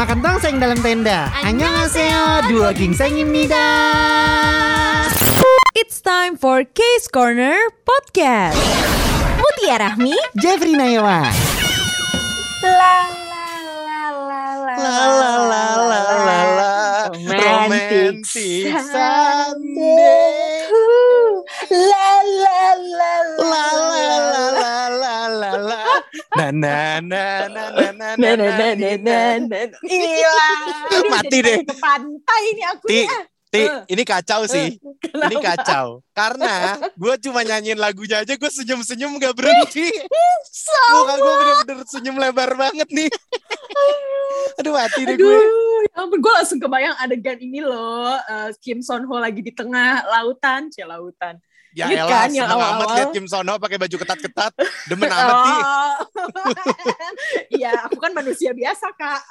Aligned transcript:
makan 0.00 0.24
tongseng 0.24 0.56
dalam 0.56 0.80
tenda. 0.80 1.28
Annyeonghaseyo, 1.44 2.48
dua 2.48 2.72
gingsengimnida. 2.72 3.68
It's 5.76 6.00
time 6.00 6.40
for 6.40 6.64
Case 6.64 7.04
Corner 7.04 7.52
Podcast. 7.84 8.56
Mutia 9.36 9.76
Rahmi, 9.76 10.16
Jeffrey 10.40 10.72
Nayawa. 10.72 11.28
La 12.64 13.12
la 13.28 13.44
la 13.84 14.08
la 14.24 14.64
la 14.64 14.72
la 14.80 14.96
la 15.20 15.36
la 15.36 15.68
la 15.84 16.00
la 16.16 16.72
la 17.12 17.36
romantic 17.36 18.24
someday. 18.80 20.64
La 21.68 22.08
la 22.24 22.72
la 22.72 23.14
la 23.36 23.64
la 23.68 24.16
la 24.32 24.48
la 24.48 24.59
Na 26.30 26.46
na 26.50 27.02
na 27.02 27.24
na 27.50 27.64
na 27.74 27.86
na 27.90 28.08
na 28.14 28.30
na 28.38 28.68
na 28.74 28.90
na 28.96 29.18
na. 29.42 29.60
Iya. 29.82 30.34
Mati 31.12 31.38
deh. 31.42 31.58
Ke 31.66 31.74
pantai 31.74 32.44
nih 32.54 32.66
aku 32.70 32.86
Ti, 32.86 33.00
ya. 33.02 33.20
Ti, 33.50 33.62
Eh. 33.66 33.82
ini 33.90 34.06
kacau 34.06 34.46
sih 34.46 34.78
Ini 34.78 35.34
Kenapa? 35.34 35.42
kacau 35.42 35.86
Karena 36.14 36.78
gue 36.94 37.14
cuma 37.18 37.42
nyanyiin 37.42 37.82
lagunya 37.82 38.22
aja 38.22 38.38
Gue 38.38 38.46
senyum-senyum 38.46 39.18
gak 39.18 39.34
berhenti 39.34 39.90
Muka 40.94 41.14
gue 41.18 41.32
bener-bener 41.34 41.86
senyum 41.90 42.14
lebar 42.14 42.54
banget 42.54 42.86
nih 42.94 43.10
Aduh 44.54 44.70
mati 44.70 45.02
deh 45.02 45.18
gue 45.18 45.34
Aduh, 45.34 45.82
ya 45.82 45.98
ampun, 45.98 46.22
gue 46.22 46.30
langsung 46.30 46.62
kebayang 46.62 46.94
adegan 47.02 47.40
ini 47.42 47.58
loh, 47.58 48.14
eh, 48.14 48.54
Kim 48.62 48.84
Son 48.84 49.02
Ho 49.02 49.18
lagi 49.18 49.40
di 49.40 49.50
tengah 49.50 50.04
lautan, 50.06 50.68
cie 50.68 50.84
lautan. 50.84 51.40
Ya 51.70 51.86
Ini 51.86 52.02
elah 52.02 52.10
kan 52.10 52.28
yang 52.34 52.50
seneng 52.50 52.58
amat 52.58 52.66
awal-awal. 52.82 52.96
liat 52.98 53.10
Kim 53.14 53.26
Sono 53.30 53.54
pakai 53.56 53.78
baju 53.78 53.96
ketat-ketat 53.96 54.52
Demen 54.90 55.06
amat 55.06 55.36
Oh. 55.40 55.94
Iya, 57.50 57.86
aku 57.86 57.96
kan 58.00 58.12
manusia 58.12 58.50
biasa 58.50 58.90
kak. 58.94 59.20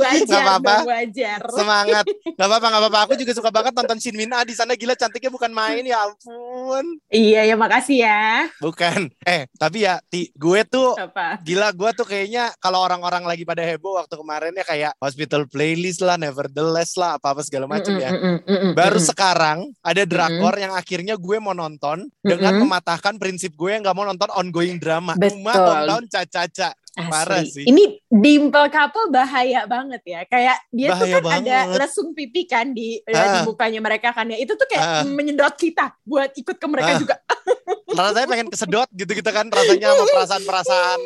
wajar, 0.00 0.26
Nggak 0.26 0.42
apa-apa. 0.42 0.74
dong, 0.80 0.88
wajar. 0.88 1.40
Semangat. 1.52 2.04
Gak 2.36 2.46
apa-apa, 2.48 2.66
gak 2.66 2.80
apa-apa. 2.82 2.98
Aku 3.06 3.14
juga 3.18 3.32
suka 3.36 3.50
banget 3.52 3.72
nonton 3.74 3.98
Shin 4.00 4.16
Min 4.16 4.32
Ah 4.32 4.42
di 4.42 4.54
sana 4.56 4.74
gila 4.74 4.96
cantiknya 4.96 5.28
bukan 5.28 5.52
main 5.52 5.84
ya 5.84 6.06
ampun. 6.06 6.98
Iya, 7.10 7.46
ya 7.46 7.54
makasih 7.58 7.98
ya. 8.02 8.48
Bukan. 8.58 9.10
Eh, 9.24 9.46
tapi 9.56 9.84
ya 9.84 10.00
Ti, 10.06 10.30
gue 10.32 10.60
tuh 10.66 10.96
Apa? 10.96 11.38
gila 11.42 11.70
gue 11.72 11.90
tuh 11.94 12.06
kayaknya 12.06 12.52
kalau 12.58 12.82
orang-orang 12.82 13.26
lagi 13.26 13.44
pada 13.44 13.62
heboh 13.62 13.98
waktu 13.98 14.14
kemarin 14.16 14.52
ya 14.54 14.64
kayak 14.64 14.92
hospital 14.98 15.44
playlist 15.48 16.00
lah, 16.00 16.16
nevertheless 16.16 16.96
lah, 16.96 17.18
apa-apa 17.18 17.42
segala 17.44 17.68
macam 17.68 17.94
ya. 17.96 18.10
Mm, 18.12 18.22
mm, 18.22 18.38
mm, 18.42 18.58
mm, 18.58 18.72
Baru 18.74 18.98
mm. 19.00 19.06
sekarang 19.06 19.58
ada 19.82 20.02
drakor 20.16 20.54
yang 20.56 20.72
akhirnya 20.72 21.14
gue 21.14 21.36
mau 21.36 21.52
nonton 21.52 22.08
dengan 22.18 22.52
Mm-mm. 22.52 22.64
mematahkan 22.64 23.14
prinsip 23.16 23.52
gue 23.52 23.70
yang 23.70 23.80
gak 23.80 23.92
mau 23.92 24.02
nonton 24.02 24.26
ongoing 24.32 24.76
drama. 24.76 25.12
Betul. 25.14 25.38
Cuma 25.38 25.52
hometown 25.52 26.04
caca-caca. 26.06 26.72
Asli. 26.96 27.12
Parah 27.12 27.44
sih. 27.44 27.60
Ini 27.62 27.84
dimple 28.08 28.68
couple 28.68 29.12
bahaya 29.12 29.68
banget 29.68 30.00
ya. 30.02 30.20
Kayak 30.24 30.56
dia 30.70 30.88
Bahaya 30.90 31.04
tuh 31.20 31.28
kan 31.28 31.36
ada 31.36 31.56
banget. 31.62 31.76
lesung 31.78 32.10
pipi 32.10 32.42
kan 32.44 32.72
di 32.72 32.96
eh, 32.98 33.12
Ah. 33.12 33.36
di 33.36 33.40
mukanya 33.44 33.80
mereka 33.80 34.08
kan 34.10 34.24
ya. 34.26 34.40
Itu 34.40 34.56
tuh 34.56 34.64
kayak 34.64 34.80
Ah. 34.82 35.04
menyedot 35.04 35.52
kita 35.52 35.92
buat 36.02 36.32
ikut 36.32 36.56
ke 36.56 36.66
mereka 36.66 36.90
Ah. 36.90 36.98
juga. 36.98 37.16
Rasanya 37.92 38.26
pengen 38.26 38.48
kesedot 38.48 38.88
gitu-gitu 38.90 39.28
kan 39.28 39.44
rasanya 39.46 39.92
sama 39.92 40.04
perasaan-perasaan 40.10 41.00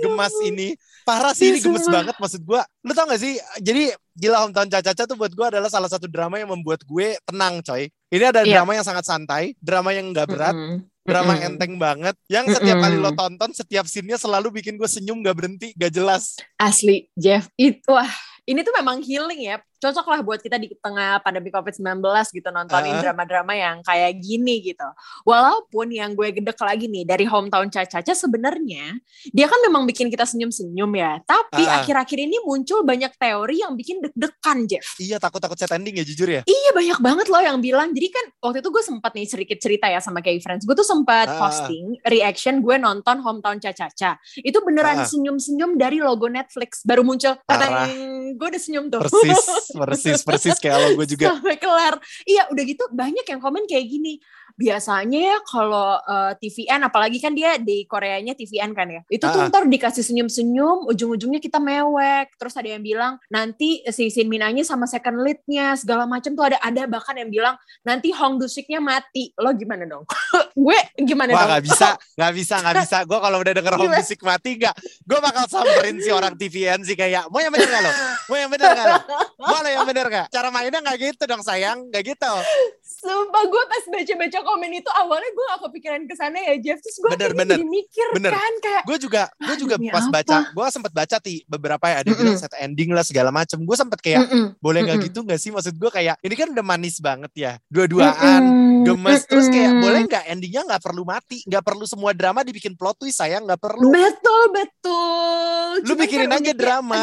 gemas 0.00 0.34
ini. 0.42 0.74
Parah 1.02 1.30
sih 1.30 1.48
ini 1.48 1.58
Iya, 1.58 1.64
gemes 1.64 1.82
sumpah. 1.84 1.94
banget 2.02 2.16
maksud 2.16 2.42
gua. 2.42 2.62
Lu 2.82 2.90
tau 2.90 3.06
gak 3.06 3.18
sih? 3.18 3.38
Jadi 3.56 3.94
Gila 4.16 4.48
Hometown 4.48 4.72
Caca-Caca 4.72 5.04
tuh 5.04 5.18
buat 5.20 5.28
gua 5.36 5.52
adalah 5.52 5.68
salah 5.68 5.92
satu 5.92 6.08
drama 6.08 6.40
yang 6.40 6.48
membuat 6.48 6.80
gue 6.88 7.20
tenang 7.28 7.60
coy. 7.60 7.92
Ini 8.08 8.24
ada 8.32 8.48
Iya. 8.48 8.64
drama 8.64 8.72
yang 8.72 8.86
sangat 8.86 9.04
santai, 9.04 9.52
drama 9.60 9.92
yang 9.92 10.08
gak 10.16 10.24
berat, 10.32 10.56
Mm-mm. 10.56 10.88
drama 11.04 11.36
Mm-mm. 11.36 11.46
enteng 11.52 11.76
banget. 11.76 12.16
Yang 12.32 12.56
setiap 12.56 12.80
kali 12.80 12.96
lo 12.96 13.12
tonton, 13.12 13.52
setiap 13.52 13.84
scene-nya 13.84 14.16
selalu 14.16 14.56
bikin 14.64 14.80
gue 14.80 14.88
senyum 14.88 15.20
gak 15.20 15.36
berhenti, 15.36 15.76
gak 15.76 15.92
jelas. 15.92 16.40
Asli, 16.56 17.12
Jeff. 17.12 17.52
Itu 17.60 17.92
wah, 17.92 18.08
ini 18.48 18.64
tuh 18.64 18.72
memang 18.72 19.04
healing 19.04 19.52
ya. 19.52 19.60
Cocok 19.76 20.06
lah 20.06 20.20
buat 20.20 20.40
kita 20.40 20.56
di 20.56 20.72
tengah 20.74 21.20
pandemi 21.20 21.48
COVID-19 21.48 22.00
gitu 22.32 22.48
nontonin 22.48 22.96
Ah. 22.96 23.02
drama-drama 23.02 23.52
yang 23.52 23.76
kayak 23.80 24.16
gini 24.18 24.64
gitu. 24.64 24.88
Walaupun 25.22 25.90
yang 25.90 26.12
gue 26.12 26.32
gedek 26.32 26.56
lagi 26.58 26.86
nih 26.86 27.04
dari 27.04 27.24
hometown 27.24 27.68
Caca-Caca 27.68 28.12
sebenarnya 28.12 28.96
dia 29.28 29.46
kan 29.46 29.60
memang 29.60 29.84
bikin 29.84 30.08
kita 30.08 30.24
senyum-senyum 30.24 30.88
ya. 30.92 31.20
Tapi 31.22 31.62
Ah. 31.62 31.80
akhir-akhir 31.80 32.18
ini 32.18 32.40
muncul 32.40 32.80
banyak 32.82 33.12
teori 33.14 33.60
yang 33.60 33.74
bikin 33.74 34.00
deg-degan, 34.00 34.64
Jeff. 34.64 34.96
Iya 34.96 35.18
takut-takut 35.18 35.54
set 35.54 35.70
ending 35.70 35.96
ya 35.96 36.04
jujur 36.04 36.26
ya. 36.26 36.40
Iya 36.42 36.70
banyak 36.72 36.98
banget 36.98 37.26
loh 37.28 37.42
yang 37.42 37.58
bilang. 37.58 37.92
Jadi 37.92 38.08
kan 38.08 38.24
waktu 38.40 38.60
itu 38.60 38.70
gue 38.70 38.80
sempat 38.80 39.12
nih 39.12 39.26
sedikit 39.26 39.58
cerita 39.58 39.86
ya 39.86 40.00
sama 40.00 40.20
kayak 40.20 40.40
friends. 40.40 40.64
Gue 40.64 40.72
tuh 40.72 40.86
sempat 40.86 41.26
Ah. 41.26 41.36
posting 41.38 42.00
reaction 42.02 42.60
gue 42.60 42.76
nonton 42.76 43.20
Hometown 43.20 43.58
Caca-Caca. 43.58 44.16
Itu 44.38 44.62
beneran 44.62 45.02
Ah. 45.02 45.06
senyum-senyum 45.06 45.76
dari 45.76 46.00
logo 46.00 46.26
Netflix. 46.26 46.80
Baru 46.80 47.02
muncul. 47.02 47.36
Tateng. 47.42 48.32
Gue 48.34 48.46
udah 48.48 48.62
senyum 48.62 48.88
tuh. 48.88 49.00
Persis, 49.02 49.44
persis, 49.72 50.20
persis 50.22 50.56
kayak 50.60 50.78
lo 50.78 50.88
gue 51.02 51.06
juga. 51.06 51.26
Sampai 51.34 51.56
kelar. 51.58 51.98
Iya 52.22 52.48
udah 52.52 52.62
gitu 52.66 52.84
banyak 52.92 53.26
yang 53.26 53.40
komen 53.40 53.64
kayak 53.66 53.86
gini. 53.86 54.18
Biasanya 54.56 55.20
ya 55.20 55.36
kalau 55.44 56.00
eh, 56.00 56.32
TVN 56.36 56.80
apalagi 56.82 57.18
kan 57.18 57.32
dia 57.32 57.56
di 57.56 57.84
Koreanya 57.84 58.32
TVN 58.32 58.72
kan 58.72 58.88
ya. 58.88 59.02
Itu 59.06 59.24
tuh 59.26 59.38
Ah. 59.38 59.48
ntar 59.48 59.64
dikasih 59.64 60.00
senyum-senyum 60.02 60.88
ujung-ujungnya 60.88 61.38
kita 61.38 61.56
mewek. 61.56 62.32
Terus 62.34 62.56
ada 62.56 62.68
yang 62.68 62.80
bilang 62.80 63.20
nanti 63.26 63.84
si 63.86 64.08
Shin 64.08 64.26
Minanya 64.26 64.62
sama 64.62 64.84
second 64.84 65.20
lead-nya 65.20 65.76
segala 65.76 66.04
macam 66.04 66.32
tuh 66.32 66.46
ada 66.46 66.58
ada 66.58 66.84
bahkan 66.84 67.14
yang 67.14 67.28
bilang 67.28 67.54
nanti 67.82 68.10
Hong 68.10 68.36
Dusiknya 68.36 68.80
mati. 68.80 69.36
Lo 69.36 69.52
gimana 69.52 69.84
dong? 69.84 70.08
gue 70.56 70.78
gimana 70.98 71.30
Wah 71.30 71.40
dong? 71.42 71.50
gak 71.52 71.64
bisa, 71.64 71.88
gak 72.20 72.32
bisa, 72.32 72.54
gak 72.58 72.74
bisa. 72.80 72.98
Gue 73.04 73.18
kalau 73.18 73.38
udah 73.38 73.52
denger 73.52 73.74
Gimana? 73.76 73.92
music 73.94 74.20
mati 74.20 74.56
gak, 74.56 74.72
gue 75.04 75.18
bakal 75.20 75.44
samperin 75.46 76.00
si 76.00 76.08
orang 76.08 76.32
TVN 76.32 76.80
sih 76.80 76.96
kayak, 76.96 77.28
mau 77.28 77.38
yang 77.38 77.52
bener 77.52 77.68
gak 77.68 77.82
lo? 77.82 77.92
Mau 78.26 78.36
yang 78.36 78.48
bener 78.48 78.68
gak 78.70 78.86
lo? 78.86 78.96
Mau 79.38 79.60
lo 79.60 79.68
yang 79.68 79.84
bener 79.84 80.06
gak? 80.08 80.26
Cara 80.28 80.48
mainnya 80.48 80.80
gak 80.80 80.96
gitu 80.98 81.22
dong 81.22 81.40
sayang, 81.40 81.86
gak 81.88 82.02
gitu. 82.02 82.32
Sumpah 82.80 83.44
gue 83.44 83.62
pas 83.66 83.84
baca-baca 83.86 84.38
komen 84.46 84.70
itu 84.72 84.90
awalnya 84.92 85.26
gue 85.28 85.44
gak 85.46 85.60
kepikiran 85.64 86.00
ke 86.04 86.14
sana 86.14 86.38
ya 86.38 86.54
Jeff. 86.56 86.78
Terus 86.78 86.96
gue 86.96 87.10
Bener, 87.12 87.30
bener. 87.32 87.56
jadi 87.56 87.66
mikir 87.66 88.06
Bener. 88.14 88.32
kan 88.32 88.52
kayak 88.58 88.82
Gue 88.84 88.96
juga, 88.96 89.22
gue 89.36 89.56
juga 89.58 89.74
demi 89.74 89.90
pas 89.90 90.00
apa? 90.00 90.14
baca, 90.14 90.36
gue 90.48 90.66
sempet 90.70 90.92
baca 90.94 91.16
ti 91.18 91.34
beberapa 91.44 91.84
ya 91.84 91.96
ada 91.98 92.06
yang 92.06 92.16
bilang 92.16 92.36
Mm-mm. 92.36 92.44
set 92.46 92.54
ending 92.56 92.90
lah 92.90 93.02
segala 93.02 93.30
macem. 93.30 93.58
Gue 93.58 93.74
sempet 93.74 93.98
kayak, 93.98 94.22
"Mm-mm, 94.24 94.44
boleh 94.56 94.80
gak 94.80 94.90
mm-mm. 94.94 95.06
gitu 95.06 95.18
gak 95.22 95.36
sih? 95.36 95.50
Maksud 95.50 95.74
gue 95.74 95.90
kayak, 95.90 96.14
ini 96.20 96.34
kan 96.34 96.48
udah 96.48 96.64
manis 96.64 96.96
banget 96.96 97.32
ya, 97.34 97.52
dua-duaan. 97.66 98.42
Mm-mm, 98.42 98.64
Gemes 98.86 99.26
terus 99.26 99.48
kayak 99.48 99.72
boleh 99.76 100.06
nggak 100.06 100.24
endingnya 100.28 100.62
nggak 100.62 100.78
perlu 100.78 101.02
mati 101.02 101.42
nggak 101.42 101.58
perlu 101.58 101.82
semua 101.84 102.14
drama 102.14 102.40
dibikin 102.40 102.70
plot 102.72 102.94
twist 102.96 103.18
sayang 103.18 103.42
nggak 103.42 103.58
perlu 103.58 103.90
Betul 103.90 104.42
betul. 104.52 105.82
lu 105.82 105.86
Cuman 105.88 105.98
bikinin 105.98 106.24
kan 106.24 106.32
aja 106.32 106.42
uniknya- 106.44 106.54
drama 106.54 107.02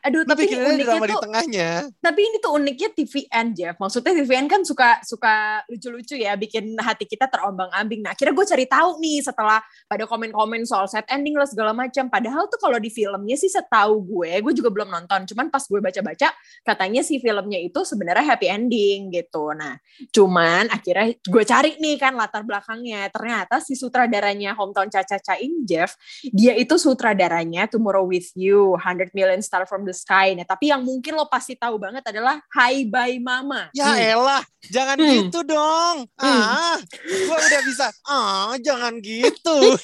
Aduh, 0.00 0.20
lu 0.20 0.26
tapi 0.26 0.40
ini 0.40 0.48
bikinin 0.48 0.66
aja 0.66 0.82
drama 0.82 1.04
di 1.04 1.12
tuh, 1.12 1.22
tengahnya 1.22 1.70
tapi 2.00 2.20
ini 2.24 2.36
tuh 2.38 2.52
uniknya 2.52 2.88
TVN 2.90 3.46
Jeff. 3.52 3.76
Maksudnya 3.76 4.12
TVN 4.12 4.46
kan 4.46 4.60
suka 4.62 4.88
suka 5.02 5.34
lucu-lucu 5.66 6.16
ya, 6.16 6.34
bikin 6.34 6.79
hati 6.82 7.04
kita 7.04 7.28
terombang-ambing. 7.28 8.02
Nah, 8.02 8.12
akhirnya 8.12 8.34
gue 8.34 8.46
cari 8.46 8.66
tahu 8.66 8.90
nih 8.98 9.18
setelah 9.22 9.60
pada 9.86 10.04
komen-komen 10.04 10.64
soal 10.64 10.88
set 10.88 11.04
ending 11.08 11.36
lah 11.36 11.46
segala 11.46 11.72
macam. 11.72 12.08
Padahal 12.08 12.48
tuh 12.48 12.58
kalau 12.58 12.76
di 12.76 12.88
filmnya 12.88 13.36
sih 13.36 13.48
setahu 13.48 14.00
gue, 14.02 14.40
gue 14.40 14.52
juga 14.52 14.68
belum 14.68 14.88
nonton. 14.88 15.24
Cuman 15.28 15.48
pas 15.48 15.62
gue 15.62 15.78
baca-baca, 15.78 16.32
katanya 16.62 17.00
si 17.00 17.18
filmnya 17.18 17.58
itu 17.58 17.80
sebenarnya 17.82 18.24
happy 18.34 18.46
ending 18.48 19.12
gitu. 19.12 19.52
Nah, 19.52 19.76
cuman 20.10 20.68
akhirnya 20.68 21.14
gue 21.16 21.44
cari 21.44 21.76
nih 21.76 21.96
kan 21.96 22.16
latar 22.16 22.42
belakangnya. 22.42 23.08
Ternyata 23.08 23.60
si 23.60 23.76
sutradaranya 23.76 24.56
Hometown 24.56 24.88
Caca-Caca 24.88 25.36
ini 25.38 25.62
Jeff, 25.64 25.94
dia 26.30 26.56
itu 26.56 26.76
sutradaranya 26.76 27.68
Tomorrow 27.68 28.04
With 28.04 28.32
You, 28.34 28.76
100 28.76 29.12
Million 29.12 29.40
Star 29.40 29.64
from 29.64 29.84
the 29.84 29.92
Sky. 29.92 30.32
Nah, 30.34 30.44
tapi 30.44 30.70
yang 30.70 30.82
mungkin 30.82 31.14
lo 31.14 31.26
pasti 31.26 31.54
tahu 31.54 31.76
banget 31.76 32.04
adalah 32.06 32.40
Hi 32.56 32.84
Bye 32.84 33.18
Mama. 33.18 33.68
ya 33.72 33.86
Hmm. 33.90 33.98
elah 34.18 34.42
jangan 34.66 34.96
Hmm. 34.98 35.10
gitu 35.26 35.40
dong 35.42 35.96
Hmm. 36.16 36.42
ah 36.42 36.69
gue 37.04 37.36
udah 37.36 37.62
bisa 37.66 37.86
ah 38.06 38.54
jangan 38.60 38.98
gitu. 39.02 39.56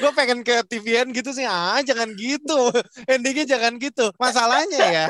Gue 0.00 0.10
pengen 0.14 0.42
ke 0.46 0.62
TVN 0.66 1.10
gitu 1.14 1.30
sih. 1.34 1.46
Ah 1.46 1.80
jangan 1.82 2.12
gitu. 2.14 2.70
Endingnya 3.06 3.44
jangan 3.46 3.76
gitu. 3.78 4.10
Masalahnya 4.16 4.82
ya 4.82 5.06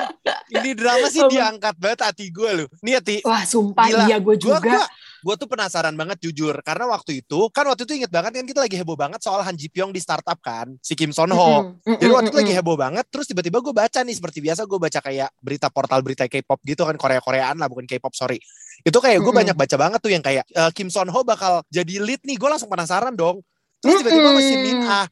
ini 0.52 0.70
drama 0.76 1.06
sih 1.08 1.22
diangkat 1.28 1.75
banget 1.81 2.00
hati 2.04 2.26
gue 2.28 2.50
loh. 2.64 2.69
Nih 2.84 3.00
Ti 3.02 3.16
Wah, 3.26 3.43
sumpah 3.43 3.87
Gila. 3.88 4.04
iya 4.06 4.16
gue 4.20 4.34
gue 4.37 4.37
juga. 4.38 4.60
gua, 4.62 4.84
gua 5.22 5.34
tuh 5.37 5.49
penasaran 5.49 5.94
banget 5.96 6.19
jujur. 6.25 6.54
Karena 6.62 6.88
waktu 6.88 7.25
itu 7.25 7.49
kan 7.50 7.64
waktu 7.69 7.84
itu 7.84 7.93
inget 8.02 8.12
banget 8.12 8.32
kan 8.38 8.46
kita 8.46 8.60
lagi 8.62 8.76
heboh 8.78 8.96
banget 8.96 9.20
soal 9.20 9.40
Han 9.44 9.56
Ji 9.56 9.69
Pyong 9.69 9.90
di 9.93 10.00
startup 10.00 10.38
kan 10.40 10.72
si 10.81 10.96
Kim 10.96 11.10
Son 11.12 11.31
Ho. 11.32 11.76
Mm-mm, 11.82 11.99
jadi 12.00 12.12
waktu 12.12 12.28
itu 12.32 12.38
lagi 12.38 12.52
heboh 12.54 12.76
banget 12.76 13.04
terus 13.08 13.26
tiba-tiba 13.28 13.58
gue 13.60 13.75
baca 13.75 14.00
nih 14.02 14.16
seperti 14.16 14.38
biasa 14.40 14.64
gue 14.64 14.78
baca 14.78 14.99
kayak 15.02 15.28
berita 15.40 15.69
portal 15.72 16.00
berita 16.00 16.25
K-pop 16.28 16.60
gitu 16.64 16.82
kan 16.84 16.96
Korea-Koreaan 16.96 17.56
lah 17.60 17.69
bukan 17.69 17.84
K-pop 17.88 18.12
sorry 18.16 18.40
itu 18.82 18.99
kayak 18.99 19.19
gue 19.23 19.26
Mm-mm. 19.26 19.40
banyak 19.46 19.56
baca 19.56 19.76
banget 19.79 19.99
tuh 20.02 20.11
yang 20.11 20.23
kayak 20.25 20.44
eh, 20.50 20.70
Kim 20.75 20.90
Son 20.90 21.06
Ho 21.11 21.23
bakal 21.23 21.62
jadi 21.70 22.02
lead 22.02 22.23
nih 22.26 22.37
gue 22.38 22.49
langsung 22.50 22.70
penasaran 22.70 23.14
dong 23.14 23.40
terus 23.82 23.99
tiba-tiba 24.02 24.31
Mm-mm. 24.31 24.38
masih 24.38 24.56
Min 24.58 24.79
Ah 24.87 25.06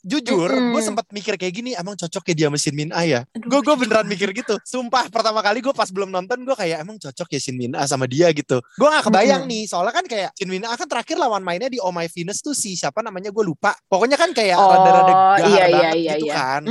jujur 0.00 0.48
Mm-mm. 0.48 0.72
gue 0.72 0.82
sempat 0.82 1.06
mikir 1.10 1.34
kayak 1.34 1.52
gini 1.52 1.70
emang 1.72 1.92
cocok 1.94 2.32
ya 2.32 2.34
dia 2.34 2.46
sama 2.48 2.56
Shin 2.56 2.72
Min 2.72 2.90
A 2.90 3.04
ya? 3.04 3.20
Gue 3.32 3.60
gue 3.60 3.74
beneran 3.76 4.04
mikir 4.04 4.32
gitu. 4.32 4.56
Sumpah 4.62 5.06
pertama 5.08 5.40
kali 5.40 5.60
gue 5.60 5.70
pas 5.70 5.86
belum 5.86 6.08
nonton 6.08 6.40
gue 6.40 6.56
kayak 6.56 6.80
emang 6.80 6.96
cocok 6.96 7.28
ya 7.28 7.40
Shin 7.40 7.54
Min 7.54 7.76
A 7.76 7.84
sama 7.84 8.04
dia? 8.04 8.32
gitu. 8.32 8.62
Gue 8.74 8.88
gak 8.88 9.06
kebayang 9.06 9.44
Mm-mm. 9.44 9.52
nih 9.52 9.62
soalnya 9.68 9.92
kan 9.92 10.04
kayak 10.04 10.30
Shin 10.34 10.48
Min 10.48 10.64
A 10.64 10.72
kan 10.74 10.88
terakhir 10.88 11.14
lawan 11.14 11.44
mainnya 11.44 11.68
di 11.68 11.76
Oh 11.76 11.90
My 11.90 12.08
Venus 12.08 12.40
tuh 12.40 12.56
si 12.56 12.74
siapa 12.74 13.04
namanya 13.04 13.28
gue 13.28 13.44
lupa. 13.44 13.76
Pokoknya 13.86 14.16
kan 14.16 14.32
kayak 14.32 14.56
Oh, 14.56 14.72
rada-rada 14.72 15.12
gahar 15.12 15.38
iya, 15.46 15.64
iya, 15.64 15.68
banget 15.68 15.94
iya, 16.00 16.12
gitu 16.16 16.26
iya. 16.26 16.34
kan. 16.34 16.62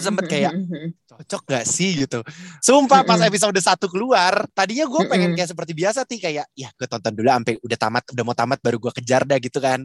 Sempet 0.00 0.24
mm-mm, 0.24 0.30
kayak- 0.30 0.54
cocok 1.10 1.42
gak 1.48 1.64
sih? 1.66 1.90
gitu. 1.98 2.22
Sumpah 2.62 3.02
pas 3.02 3.18
episode 3.20 3.58
1 3.58 3.66
keluar 3.86 4.46
tadinya 4.54 4.86
gue 4.86 5.02
pengen 5.04 5.34
kayak 5.34 5.50
seperti 5.50 5.72
biasa 5.74 6.06
sih 6.06 6.16
kayak 6.16 6.46
ya 6.54 6.70
gue 6.70 6.86
tonton 6.86 7.10
dulu 7.10 7.26
sampai 7.26 7.58
udah 7.58 7.78
tamat 7.78 8.04
udah 8.14 8.24
mau 8.24 8.32
tamat 8.32 8.58
baru 8.62 8.78
gue 8.78 8.92
kejar 8.96 9.26
dah 9.26 9.36
gitu 9.36 9.58
kan. 9.58 9.82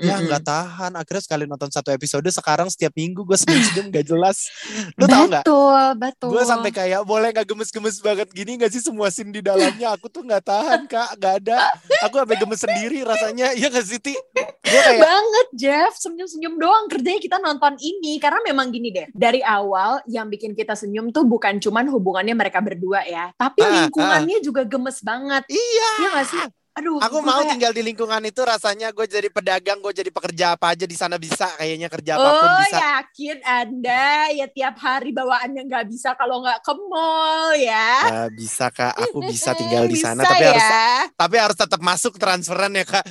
Ya 0.00 0.20
nggak 0.20 0.42
tahan. 0.42 0.92
Akhirnya 0.94 1.22
sekali 1.22 1.44
nonton 1.44 1.68
satu 1.68 1.90
episode 1.90 2.03
sekarang 2.06 2.68
setiap 2.68 2.92
minggu 2.94 3.24
gue 3.24 3.38
senyum 3.38 3.88
gak 3.90 4.06
jelas. 4.06 4.48
Lu 4.96 5.04
tau 5.08 5.26
nggak? 5.28 5.44
Betul, 5.44 5.84
betul. 5.98 6.30
gue 6.34 6.42
sampai 6.44 6.70
kayak 6.70 7.00
boleh 7.04 7.30
nggak 7.32 7.46
gemes-gemes 7.48 7.98
banget 8.00 8.28
gini 8.30 8.56
nggak 8.60 8.70
sih 8.72 8.82
semua 8.82 9.08
scene 9.10 9.32
di 9.32 9.40
dalamnya? 9.40 9.94
Aku 9.96 10.08
tuh 10.08 10.24
nggak 10.24 10.44
tahan 10.44 10.80
kak. 10.88 11.16
Nggak 11.18 11.34
ada. 11.44 11.58
Aku 12.08 12.20
sampai 12.20 12.36
gemes 12.36 12.60
sendiri 12.60 12.98
rasanya. 13.04 13.52
Iya 13.54 13.68
nggak 13.70 13.86
sih 13.86 13.98
ti? 14.00 14.14
Gue 14.64 14.80
kayak 14.80 15.00
banget 15.00 15.48
Jeff. 15.54 15.92
Senyum-senyum 16.00 16.54
doang. 16.58 16.84
Kerjanya 16.88 17.20
kita 17.20 17.36
nonton 17.38 17.76
ini. 17.78 18.16
Karena 18.18 18.40
memang 18.42 18.72
gini 18.72 18.90
deh. 18.90 19.06
Dari 19.12 19.40
awal 19.44 20.00
yang 20.10 20.26
bikin 20.32 20.56
kita 20.56 20.74
senyum 20.74 21.12
tuh 21.14 21.24
bukan 21.28 21.60
cuman 21.60 21.86
hubungannya 21.90 22.34
mereka 22.34 22.58
berdua 22.64 23.04
ya. 23.06 23.30
Tapi 23.36 23.60
Ah, 23.62 23.86
lingkungannya 23.86 24.38
juga 24.42 24.64
gemes 24.66 25.00
banget. 25.04 25.44
Iya. 25.48 25.90
Iya 26.00 26.08
gak 26.14 26.26
sih 26.28 26.63
aduh 26.74 26.98
aku 26.98 27.22
mau 27.22 27.38
kayak, 27.38 27.50
tinggal 27.54 27.70
di 27.70 27.82
lingkungan 27.86 28.18
itu 28.26 28.42
rasanya 28.42 28.90
gue 28.90 29.06
jadi 29.06 29.30
pedagang 29.30 29.78
gue 29.78 29.94
jadi 29.94 30.10
pekerja 30.10 30.58
apa 30.58 30.74
aja 30.74 30.90
di 30.90 30.96
sana 30.98 31.22
bisa 31.22 31.46
kayaknya 31.54 31.86
kerja 31.86 32.18
apa 32.18 32.28
pun 32.28 32.48
Oh 32.50 32.58
bisa 32.66 32.78
yakin 32.82 33.38
anda 33.46 34.06
ya 34.34 34.46
tiap 34.50 34.76
hari 34.82 35.14
bawaannya 35.14 35.62
nggak 35.70 35.86
bisa 35.86 36.18
kalau 36.18 36.42
nggak 36.42 36.58
ke 36.66 36.74
mall 36.90 37.54
ya 37.54 38.26
bisa 38.34 38.74
kak 38.74 38.90
aku 38.90 39.22
bisa 39.22 39.54
tinggal 39.54 39.86
di 39.86 39.94
sana 39.94 40.26
tapi 40.26 40.42
ya. 40.42 40.50
harus 40.50 40.68
tapi 41.14 41.36
harus 41.38 41.56
tetap 41.56 41.78
masuk 41.78 42.18
transferan 42.18 42.74
ya 42.74 42.82
kak 42.82 43.06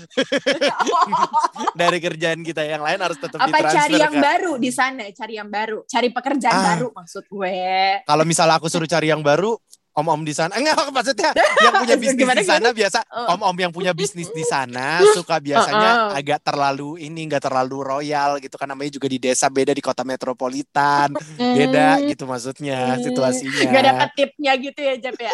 dari 1.80 1.98
kerjaan 2.04 2.44
kita 2.44 2.68
yang 2.68 2.83
lain 2.83 3.00
harus 3.00 3.16
tetap 3.16 3.39
apa 3.39 3.57
cari 3.63 3.95
yang 3.95 4.12
Kak. 4.13 4.24
baru 4.24 4.51
di 4.59 4.71
sana 4.75 5.07
cari 5.09 5.33
yang 5.39 5.48
baru 5.48 5.80
cari 5.88 6.09
pekerjaan 6.12 6.51
Ah. 6.54 6.75
baru 6.75 6.88
maksud 6.94 7.24
gue 7.25 7.56
Kalau 8.04 8.24
misalnya 8.27 8.59
aku 8.59 8.68
suruh 8.69 8.86
cari 8.86 9.09
yang 9.09 9.24
baru, 9.25 9.56
om-om 9.94 10.22
di 10.22 10.34
sana, 10.34 10.54
enggak 10.54 10.74
maksudnya 10.95 11.30
yang 11.63 11.74
punya 11.78 11.95
bisnis 11.95 12.19
Gimana, 12.19 12.40
di 12.40 12.45
sana 12.45 12.69
biasa, 12.69 13.00
Oh. 13.07 13.38
om-om 13.38 13.54
yang 13.56 13.69
punya 13.69 13.92
bisnis 13.92 14.28
di 14.28 14.42
sana 14.42 14.98
suka 15.16 15.38
biasanya 15.38 16.10
oh. 16.10 16.18
agak 16.18 16.42
terlalu 16.42 16.98
ini, 17.00 17.25
enggak 17.25 17.44
terlalu 17.44 17.78
royal 17.80 18.38
gitu 18.38 18.56
kan 18.56 18.66
namanya 18.66 18.90
juga 18.92 19.06
di 19.06 19.18
desa 19.18 19.48
beda 19.48 19.69
di 19.69 19.80
kota 19.80 20.01
metropolitan, 20.01 21.13
beda 21.38 21.88
Hmm. 21.95 22.10
gitu 22.10 22.24
maksudnya 22.24 22.95
Hmm. 22.95 23.01
situasinya. 23.01 23.69
Gak 23.69 23.86
dapet 23.86 24.10
tipnya 24.13 24.54
gitu 24.56 24.80
ya 24.80 24.94
Jep 24.98 25.16
ya 25.16 25.34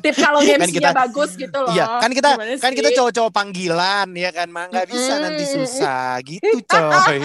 Tip 0.00 0.14
kalau 0.14 0.40
Kan 0.40 0.70
kita- 0.70 0.94
bagus 0.94 1.30
gitu 1.34 1.58
loh 1.58 1.70
Iya, 1.70 2.00
kan 2.00 2.10
kita 2.10 2.30
Gimana 2.34 2.56
kan 2.56 2.72
kita 2.72 2.88
cowok-cowok 2.92 3.32
panggilan 3.32 4.08
ya 4.14 4.30
kan, 4.30 4.48
mah 4.48 4.66
nggak 4.66 4.86
bisa 4.86 5.12
nanti 5.18 5.44
susah 5.44 6.16
gitu 6.22 6.58
coy. 6.64 7.20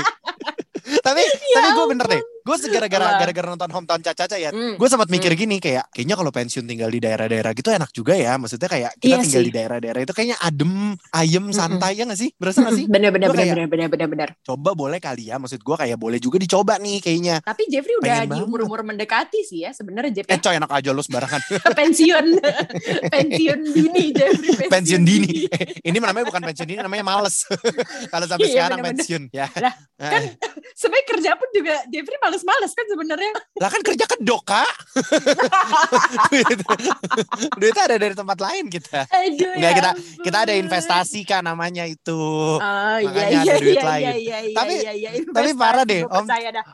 tapi 1.00 1.21
tapi 1.47 1.69
gue 1.71 1.85
bener 1.88 2.05
deh, 2.09 2.21
gue 2.43 2.55
segara-gara 2.57 3.03
Ya 3.03 3.09
Apa? 3.09 3.19
gara-gara 3.21 3.47
nonton 3.49 3.69
hometown 3.69 4.01
Caca 4.01 4.25
ya, 4.33 4.49
Hmm. 4.49 4.75
gue 4.75 4.87
sempat 4.87 5.07
mikir 5.07 5.31
gini 5.33 5.57
kayak 5.57 5.87
kayaknya 5.89 6.13
kalau 6.13 6.29
pensiun 6.29 6.63
tinggal 6.63 6.87
di 6.87 6.99
daerah-daerah 6.99 7.51
gitu 7.51 7.69
enak 7.69 7.89
juga 7.89 8.13
ya. 8.13 8.35
Maksudnya 8.35 8.67
kayak 8.67 8.91
kita 8.97 9.07
Iya 9.09 9.17
tinggal 9.21 9.41
sih. 9.41 9.47
di 9.47 9.53
daerah-daerah 9.53 9.99
itu 10.01 10.13
kayaknya 10.13 10.37
adem 10.37 10.73
ayem 11.09 11.43
Mm-mm. 11.43 11.55
santai 11.55 11.93
ya 11.93 12.03
gak 12.03 12.15
sih? 12.17 12.29
Berasa 12.33 12.59
gak 12.61 12.73
sih? 12.73 12.85
Bener 12.85 13.09
bener 13.09 13.27
bener 13.29 13.47
bener 13.49 13.67
bener 13.67 13.87
bener 13.89 14.07
bener. 14.09 14.29
coba 14.41 14.71
boleh 14.73 14.99
kali 14.99 15.27
ya 15.27 15.37
maksud 15.37 15.59
gue 15.59 15.75
kayak 15.75 15.95
boleh 15.95 16.17
juga 16.17 16.37
dicoba 16.37 16.75
nih 16.77 16.99
kayaknya. 16.99 17.35
Tapi 17.39 17.63
Jeffrey 17.65 17.95
udah 17.97 18.11
Pengen 18.21 18.29
di 18.29 18.41
umur-umur 18.41 18.83
mendekati 18.83 19.39
sih 19.41 19.63
ya 19.63 19.71
sebenarnya 19.71 20.11
Jeff 20.13 20.27
eh 20.27 20.37
coy 20.37 20.53
enak 20.53 20.69
aja 20.69 20.89
lu 20.89 21.01
sembarangan. 21.01 21.41
Pensiun. 21.79 22.25
Pensiun 23.13 23.59
dini 23.65 24.03
Jeffrey 24.11 24.51
pensiun 24.65 25.01
dini. 25.01 25.45
ini 25.81 25.97
namanya 25.97 26.25
bukan 26.25 26.41
pensiun 26.43 26.67
dini 26.67 26.79
namanya 26.79 27.03
males. 27.03 27.45
Kalau 28.11 28.25
sampai 28.25 28.45
Iya, 28.45 28.53
sekarang 28.59 28.79
pensiun 28.81 29.23
ya. 29.29 29.47
Eh, 29.53 29.71
kan 30.03 30.21
sebenarnya 30.73 31.05
kerja 31.07 31.31
pun 31.33 31.47
juga 31.51 31.75
Jeffrey 31.87 32.17
males-males 32.33 32.74
kan 32.74 32.85
sebenarnya. 32.89 33.31
Lah 33.62 33.69
kan 33.69 33.81
kerja 33.85 34.06
kedok 34.09 34.41
kak. 34.44 34.74
Duit, 36.33 36.57
duitnya 37.62 37.83
ada 37.85 37.97
dari 38.00 38.15
tempat 38.15 38.38
lain 38.39 38.65
kita. 38.68 39.06
Aduh, 39.06 39.53
Nggak, 39.53 39.62
ya 39.62 39.77
kita- 39.77 39.94
ampun. 39.94 40.24
kita 40.25 40.38
ada 40.39 40.53
investasi 40.56 41.21
kan 41.21 41.44
namanya 41.44 41.85
itu. 41.85 42.18
Oh 42.57 42.97
iya 42.97 43.06
Makanya 43.06 43.30
iya 43.30 43.41
ada 43.44 43.62
duit 43.62 43.75
iya 43.75 43.83
lain. 43.85 44.03
iya 44.03 44.13
iya 44.18 44.38
iya 44.41 44.56
Tapi- 44.56 44.80
iya 44.81 44.94
iya 44.95 45.09
tapi 45.30 45.50
parah 45.53 45.83
deh, 45.83 46.01
Om. 46.03 46.25
dah. 46.25 46.65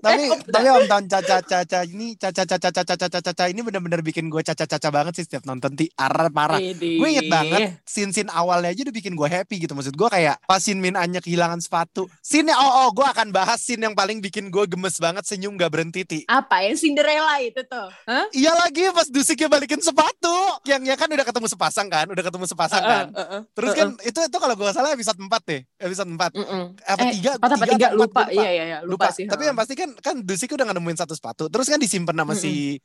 tapi 0.00 0.22
Eh, 0.36 0.40
tapi 0.48 0.66
om 0.68 0.84
tahun 0.86 1.04
caca 1.06 1.36
caca 1.42 1.78
ini 1.84 2.16
caca 2.16 2.42
caca 2.42 2.68
caca 2.72 2.94
caca 2.96 3.18
caca 3.22 3.44
ini 3.46 3.60
bener-bener 3.60 4.00
bikin 4.00 4.26
gue 4.26 4.40
caca 4.40 4.64
caca 4.64 4.88
banget 4.90 5.12
sih 5.20 5.24
setiap 5.24 5.44
nonton 5.44 5.74
ti 5.74 5.90
arah 5.94 6.28
parah. 6.28 6.58
Gue 6.58 7.08
inget 7.08 7.28
banget 7.28 7.80
scene 7.84 8.10
awalnya 8.30 8.70
aja 8.70 8.80
udah 8.82 8.94
bikin 8.94 9.12
gue 9.12 9.28
happy 9.28 9.60
gitu. 9.60 9.74
Maksud 9.74 9.94
gue 9.94 10.08
kayak 10.08 10.40
pas 10.44 10.58
Shin 10.58 10.78
Min 10.78 10.94
Anya 10.94 11.18
kehilangan 11.20 11.58
sepatu 11.58 12.06
scene 12.18 12.50
oh 12.50 12.86
oh 12.86 12.88
gue 12.90 13.02
akan 13.04 13.30
bahas 13.30 13.58
scene 13.58 13.82
yang 13.82 13.94
paling 13.94 14.18
bikin 14.18 14.48
gue 14.48 14.64
gemes 14.66 14.85
banget 14.96 15.26
senyum 15.26 15.58
gak 15.58 15.70
berhenti 15.74 16.06
ti 16.06 16.20
Apa 16.30 16.62
yang 16.62 16.78
Cinderella 16.78 17.42
itu 17.42 17.60
tuh? 17.66 17.88
Hah? 18.06 18.26
iya 18.30 18.54
lagi 18.54 18.86
pas 18.94 19.10
Dusiknya 19.10 19.50
balikin 19.50 19.82
sepatu 19.82 20.36
yang 20.64 20.82
ya 20.86 20.94
kan 20.94 21.10
udah 21.10 21.26
ketemu 21.26 21.46
sepasang 21.50 21.86
kan 21.90 22.06
udah 22.06 22.24
ketemu 22.24 22.46
sepasang 22.46 22.82
kan 22.82 23.04
Uh, 23.06 23.18
uh, 23.18 23.32
uh, 23.38 23.40
terus 23.54 23.70
uh, 23.72 23.76
kan 23.76 23.88
itu 24.02 24.18
itu 24.18 24.36
kalau 24.36 24.54
gue 24.54 24.70
salah 24.70 24.90
episode 24.92 25.18
4 25.18 25.30
deh 25.46 25.60
episode 25.78 26.10
4 26.10 26.14
uh, 26.14 26.40
uh. 26.42 26.64
apa 26.84 27.02
Eh, 27.06 27.12
tiga 27.16 27.30
Empat 27.38 27.50
apa 27.54 27.64
tiga 27.64 27.74
tiga 27.76 27.88
lupa. 27.94 28.22
gue 28.26 28.34
Iya 28.36 28.50
iya 28.50 28.64
iya 28.66 28.78
lupa, 28.82 29.08
lupa, 29.08 29.14
sih. 29.14 29.24
tapi 29.30 29.42
ha. 29.44 29.48
yang 29.50 29.56
pasti 29.56 29.74
kan 29.78 29.90
kan 30.02 30.16
Dusik 30.22 30.50
udah 30.52 30.66
nemuin 30.68 30.98
satu 30.98 31.14
sepatu 31.14 31.46
terus 31.46 31.66
kan 31.70 31.78
disimpan 31.78 32.16
sama 32.18 32.34
si 32.34 32.76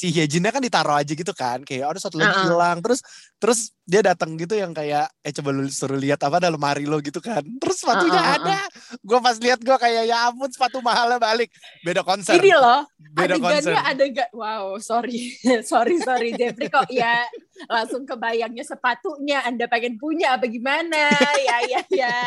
si 0.00 0.08
Hyejinnya 0.08 0.48
kan 0.48 0.64
ditaruh 0.64 0.96
aja 0.96 1.12
gitu 1.12 1.36
kan 1.36 1.60
kayak 1.60 1.92
ada 1.92 2.00
satu 2.00 2.16
lagi 2.16 2.32
Uh-uh. 2.32 2.44
hilang. 2.48 2.80
Terus 2.80 3.04
terus 3.36 3.60
dia 3.84 4.00
datang 4.00 4.32
gitu 4.40 4.56
yang 4.56 4.72
kayak 4.72 5.12
eh 5.20 5.32
coba 5.36 5.52
lu 5.52 5.68
suruh 5.68 6.00
lihat 6.00 6.24
apa 6.24 6.40
dalam 6.40 6.56
lemari 6.56 6.88
lo 6.88 6.96
gitu 7.04 7.20
kan. 7.20 7.44
Terus 7.60 7.84
sepatunya 7.84 8.16
Uh-uh, 8.16 8.36
ada. 8.40 8.58
gue 8.96 9.18
pas 9.20 9.36
lihat 9.36 9.60
gue 9.60 9.76
kayak 9.76 10.08
ya 10.08 10.32
ampun 10.32 10.48
sepatu 10.48 10.80
mahalnya 10.80 11.20
balik. 11.20 11.52
Beda 11.84 12.00
konser. 12.00 12.40
Ini 12.40 12.56
loh 12.56 12.88
beda 12.96 13.36
konser. 13.36 13.76
adegannya 13.76 13.80
adegan 13.84 14.28
wow 14.32 14.80
sorry. 14.80 15.36
Sorry 15.70 16.00
sorry 16.00 16.32
Jeffrey 16.32 16.72
kok 16.72 16.88
ya 16.88 17.20
langsung 17.66 18.02
kebayangnya 18.04 18.62
sepatunya 18.62 19.42
anda 19.42 19.66
pengen 19.66 19.96
punya 19.96 20.34
apa 20.34 20.46
gimana? 20.46 21.10
Ya 21.40 21.58
ya 21.66 21.80
ya. 21.90 22.18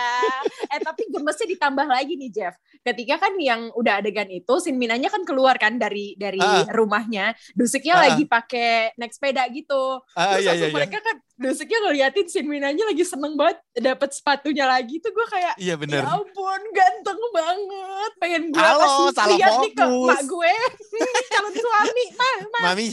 Eh 0.70 0.80
tapi 0.80 1.08
gemesnya 1.10 1.48
ditambah 1.50 1.88
lagi 1.88 2.14
nih 2.16 2.30
Jeff. 2.30 2.54
Ketika 2.82 3.18
kan 3.18 3.34
yang 3.40 3.72
udah 3.74 4.04
adegan 4.04 4.28
itu 4.28 4.54
Sin 4.60 4.76
Minanya 4.76 5.08
kan 5.08 5.24
keluar 5.24 5.56
kan 5.56 5.78
dari 5.78 6.14
dari 6.16 6.38
Ah. 6.38 6.68
rumahnya. 6.70 7.32
Dusiknya 7.54 7.96
Ah. 7.96 8.02
lagi 8.10 8.24
pakai 8.26 8.94
naik 8.96 9.14
sepeda 9.14 9.48
gitu. 9.50 10.02
Ah 10.14 10.36
Terus 10.36 10.44
iya 10.44 10.52
iya 10.54 10.68
iya. 10.68 10.76
mereka 10.76 10.98
kan 11.00 11.18
Dusiknya 11.34 11.80
ngeliatin 11.90 12.28
Sin 12.30 12.46
Minanya 12.46 12.86
lagi 12.86 13.02
seneng 13.02 13.34
banget 13.34 13.58
dapet 13.74 14.14
sepatunya 14.14 14.70
lagi 14.70 15.02
tuh 15.02 15.10
gue 15.10 15.26
kayak 15.34 15.58
iya 15.58 15.74
bener 15.74 16.06
Ya 16.06 16.14
ampun, 16.14 16.62
ganteng 16.78 17.20
banget. 17.34 18.12
Pengen 18.22 18.44
gue 18.54 18.62
Halo, 18.62 19.10
salah 19.10 19.34
lihat 19.34 19.58
nih 19.66 19.74
ke 19.74 19.86
mak 19.86 20.22
gue. 20.30 20.54
Calon 21.34 21.54
suami, 21.58 22.06
mah, 22.14 22.36
mah. 22.54 22.62
mami 22.70 22.86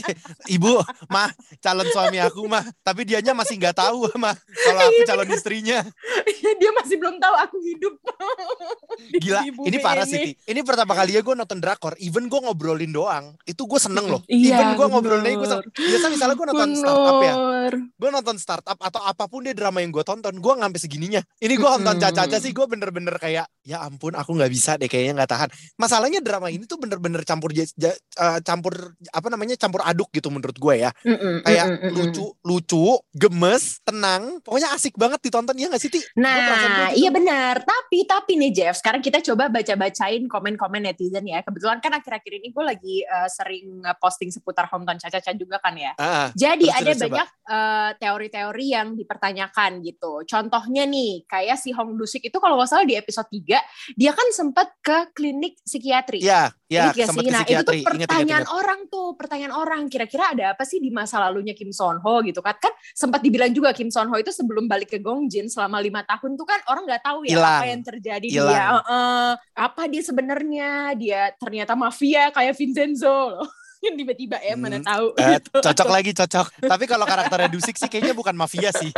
ibu 0.49 0.81
mah 1.07 1.29
calon 1.61 1.85
suami 1.93 2.17
aku 2.17 2.49
mah 2.49 2.65
tapi 2.81 3.05
dianya 3.05 3.37
masih 3.37 3.61
nggak 3.61 3.77
tahu 3.77 4.09
mah 4.17 4.33
kalau 4.33 4.81
aku 4.89 5.01
calon 5.05 5.29
istrinya 5.29 5.85
Dia 6.61 6.71
masih 6.77 6.95
belum 7.01 7.17
tahu 7.17 7.35
aku 7.37 7.57
hidup. 7.61 7.93
Gila, 9.23 9.41
ini 9.65 9.77
parah 9.81 10.05
sih. 10.05 10.37
Ini 10.45 10.61
pertama 10.61 10.93
kali 10.93 11.17
ya 11.17 11.21
gue 11.25 11.33
nonton 11.33 11.57
drakor. 11.57 11.97
Even 11.97 12.29
gue 12.29 12.39
ngobrolin 12.41 12.91
doang, 12.93 13.33
itu 13.49 13.65
gue 13.65 13.79
seneng 13.81 14.05
loh. 14.09 14.21
Iya, 14.29 14.61
Even 14.61 14.69
gue 14.77 14.87
ngobrolin 14.89 15.33
gue 15.37 15.49
seneng. 15.49 15.65
Biasa 15.73 16.05
misalnya 16.13 16.35
gue 16.37 16.47
nonton 16.53 16.69
startup 16.77 17.19
ya, 17.21 17.33
gue 17.73 18.09
nonton 18.13 18.30
startup 18.37 18.77
atau 18.77 19.01
apa 19.01 19.25
pun 19.25 19.43
deh 19.43 19.55
drama 19.55 19.79
yang 19.81 19.89
gue 19.89 20.03
tonton, 20.03 20.35
gue 20.37 20.53
sampai 20.53 20.79
segininya. 20.79 21.21
Ini 21.39 21.53
gue 21.55 21.69
nonton 21.69 21.95
Mm-mm. 21.97 22.03
caca-caca 22.03 22.37
sih, 22.37 22.51
gue 22.51 22.65
bener-bener 22.67 23.15
kayak, 23.17 23.47
ya 23.65 23.81
ampun, 23.81 24.13
aku 24.13 24.35
nggak 24.37 24.51
bisa 24.51 24.77
deh, 24.77 24.85
kayaknya 24.85 25.23
nggak 25.23 25.31
tahan. 25.31 25.49
Masalahnya 25.75 26.19
drama 26.21 26.51
ini 26.51 26.67
tuh 26.69 26.77
bener-bener 26.77 27.23
campur 27.25 27.49
ja- 27.51 27.67
ja- 27.75 27.95
eh, 27.95 28.39
campur 28.43 28.93
apa 29.11 29.27
namanya 29.31 29.55
campur 29.57 29.81
aduk 29.81 30.11
gitu 30.13 30.29
menurut 30.29 30.55
gue 30.55 30.75
ya. 30.77 30.91
Mm-mm, 31.03 31.41
Kayak 31.43 31.65
mm-mm, 31.71 31.91
lucu, 31.95 32.25
lucu, 32.45 32.85
gemes, 33.15 33.79
tenang, 33.81 34.39
pokoknya 34.43 34.75
asik 34.75 34.95
banget 34.99 35.19
ditonton 35.23 35.57
ya 35.57 35.67
nggak 35.71 35.81
sih 35.81 35.91
ti? 35.91 35.99
Nah, 36.19 36.91
gitu. 36.91 37.01
iya 37.01 37.09
benar. 37.09 37.63
Tapi 37.63 38.03
tapi 38.05 38.35
nih 38.37 38.51
Jeff, 38.51 38.75
sekarang 38.79 39.01
kita 39.01 39.23
coba 39.23 39.47
baca-bacain 39.49 40.27
komen-komen 40.27 40.83
netizen 40.83 41.25
ya. 41.25 41.41
Kebetulan 41.41 41.79
kan 41.79 41.95
akhir-akhir 41.95 42.31
ini 42.43 42.51
gue 42.51 42.63
lagi 42.63 42.95
eh, 43.03 43.29
sering 43.31 43.81
posting 43.97 44.29
seputar 44.29 44.67
hometown 44.67 44.99
Caca-Caca 44.99 45.31
juga 45.37 45.57
kan 45.63 45.73
ya. 45.75 45.93
Ah, 45.97 46.03
ah. 46.03 46.27
Jadi 46.33 46.67
Terus, 46.67 46.77
ada 46.77 46.85
terus, 46.85 46.99
coba. 46.99 47.07
banyak 47.07 47.29
eh, 47.29 47.89
teori-teori 48.25 48.65
yang 48.71 48.87
dipertanyakan 48.95 49.85
gitu. 49.85 50.23
Contohnya 50.23 50.87
nih, 50.87 51.27
kayak 51.27 51.59
si 51.59 51.75
Hong 51.75 51.99
Dusik 51.99 52.25
itu 52.25 52.37
kalau 52.39 52.55
nggak 52.55 52.69
salah 52.69 52.85
di 52.87 52.95
episode 52.95 53.27
3 53.27 53.41
ketiga, 53.41 53.59
dia 53.97 54.11
kan 54.13 54.27
sempat 54.31 54.67
ke 54.85 54.97
klinik 55.17 55.57
psikiatri. 55.65 56.21
Iya, 56.21 56.53
iya, 56.69 56.93
sempat 56.93 57.25
ke 57.25 57.33
Nah 57.33 57.43
itu 57.43 57.63
tuh 57.65 57.73
psikiatri. 57.73 57.81
Ingat, 57.81 57.97
ingat, 57.97 58.07
pertanyaan 58.07 58.45
ingat. 58.45 58.59
orang 58.61 58.79
tuh, 58.87 59.07
pertanyaan 59.17 59.53
orang. 59.57 59.81
Kira-kira 59.89 60.23
ada 60.37 60.45
apa 60.53 60.63
sih 60.63 60.77
di 60.77 60.93
masa 60.93 61.17
lalunya 61.17 61.57
Kim 61.57 61.73
Son 61.73 61.97
Ho 61.99 62.13
gitu 62.21 62.39
kan? 62.45 62.55
Kan 62.61 62.73
sempat 62.93 63.25
dibilang 63.25 63.49
juga 63.51 63.73
Kim 63.73 63.89
Son 63.89 64.07
Ho 64.07 64.15
itu 64.15 64.29
sebelum 64.29 64.69
balik 64.69 64.93
ke 64.93 64.99
Gongjin 65.01 65.49
selama 65.49 65.81
lima 65.81 66.05
tahun 66.05 66.37
tuh 66.37 66.45
kan 66.45 66.61
orang 66.69 66.85
nggak 66.85 67.03
tahu 67.03 67.25
ya 67.25 67.41
Hilang. 67.41 67.59
apa 67.59 67.65
yang 67.65 67.81
terjadi 67.81 68.27
Hilang. 68.29 68.53
dia. 68.53 68.65
Heeh. 68.71 69.29
apa 69.57 69.81
dia 69.89 70.03
sebenarnya? 70.05 70.69
Dia 70.95 71.21
ternyata 71.35 71.73
mafia 71.73 72.29
kayak 72.29 72.53
Vincenzo 72.53 73.41
loh. 73.41 73.49
Yang 73.81 73.95
tiba-tiba 74.01 74.37
ya 74.37 74.53
mana 74.53 74.77
Hmm, 74.77 74.87
tahu 74.87 75.05
Eh, 75.15 75.27
gitu. 75.35 75.57
cocok 75.59 75.87
lagi 75.89 76.11
cocok. 76.13 76.47
Tapi 76.61 76.83
kalau 76.85 77.03
karakternya 77.03 77.49
Dusik 77.49 77.75
sih 77.75 77.85
kayaknya 77.85 78.13
bukan 78.13 78.33
mafia 78.33 78.69
sih. 78.71 78.93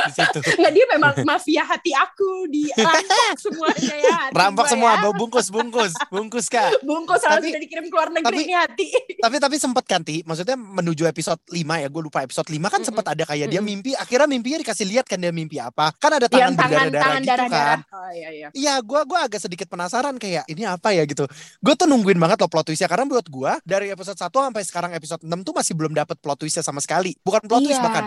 Di 0.00 0.12
situ. 0.12 0.40
Nggak 0.56 0.72
dia 0.72 0.84
memang 0.88 1.12
mafia 1.22 1.62
hati 1.62 1.90
aku 1.90 2.46
di 2.46 2.66
rampok 2.76 3.38
semuanya 3.38 3.94
ya. 3.96 4.18
Rampok 4.30 4.66
semua, 4.66 4.90
ya. 4.96 5.10
bungkus, 5.12 5.46
bungkus, 5.48 5.92
bungkus 6.08 6.46
kak. 6.46 6.82
Bungkus 6.82 7.22
Tapi- 7.22 7.50
udah 7.50 7.62
dikirim 7.62 7.84
ke 7.86 7.94
luar 7.94 8.10
negeri 8.10 8.26
tapi- 8.26 8.46
nih 8.46 8.56
hati. 8.56 8.86
Tapi 9.16 9.36
tapi 9.38 9.56
sempat 9.56 9.84
kan 9.84 10.00
Ti, 10.00 10.24
maksudnya 10.24 10.56
menuju 10.56 11.04
episode 11.04 11.38
5 11.46 11.54
ya, 11.76 11.86
gue 11.86 12.02
lupa 12.02 12.20
episode 12.20 12.48
5 12.48 12.56
kan 12.66 12.80
Mm-mm. 12.80 12.86
sempat 12.86 13.04
ada 13.06 13.22
kayak 13.22 13.46
dia 13.46 13.60
Mm-mm. 13.60 13.68
mimpi, 13.70 13.90
akhirnya 13.92 14.26
mimpinya 14.26 14.58
dikasih 14.58 14.86
lihat 14.86 15.04
kan 15.04 15.16
dia 15.16 15.30
mimpi 15.30 15.60
apa. 15.60 15.92
Kan 15.94 16.16
ada 16.16 16.26
tangan 16.26 16.56
tangan 16.56 16.88
berdarah-darah 16.88 17.00
tangan 17.00 17.22
gitu 17.22 17.44
kan. 17.52 17.78
Oh 17.92 18.10
iya 18.10 18.28
iya. 18.30 18.48
Iya, 18.50 18.74
gue 18.80 19.00
gua 19.04 19.20
agak 19.22 19.38
sedikit 19.38 19.68
penasaran 19.68 20.16
kayak 20.16 20.44
ini 20.46 20.64
apa 20.64 20.90
ya 20.90 21.04
gitu. 21.04 21.28
Gue 21.60 21.74
tuh 21.74 21.84
nungguin 21.84 22.16
banget 22.16 22.40
loh 22.40 22.48
plot 22.48 22.66
twistnya 22.66 22.88
karena 22.88 23.04
buat 23.04 23.26
gue 23.26 23.52
dari 23.62 23.92
episode 24.00 24.16
1 24.16 24.32
sampai 24.32 24.64
sekarang 24.64 24.90
episode 24.96 25.20
6 25.20 25.28
tuh 25.44 25.52
masih 25.52 25.76
belum 25.76 25.92
dapet 25.92 26.16
plot 26.18 26.40
twistnya 26.40 26.64
sama 26.64 26.80
sekali. 26.80 27.12
Bukan 27.20 27.44
plot 27.44 27.60
twist 27.60 27.76
Iya. 27.76 27.84
bahkan 27.84 28.04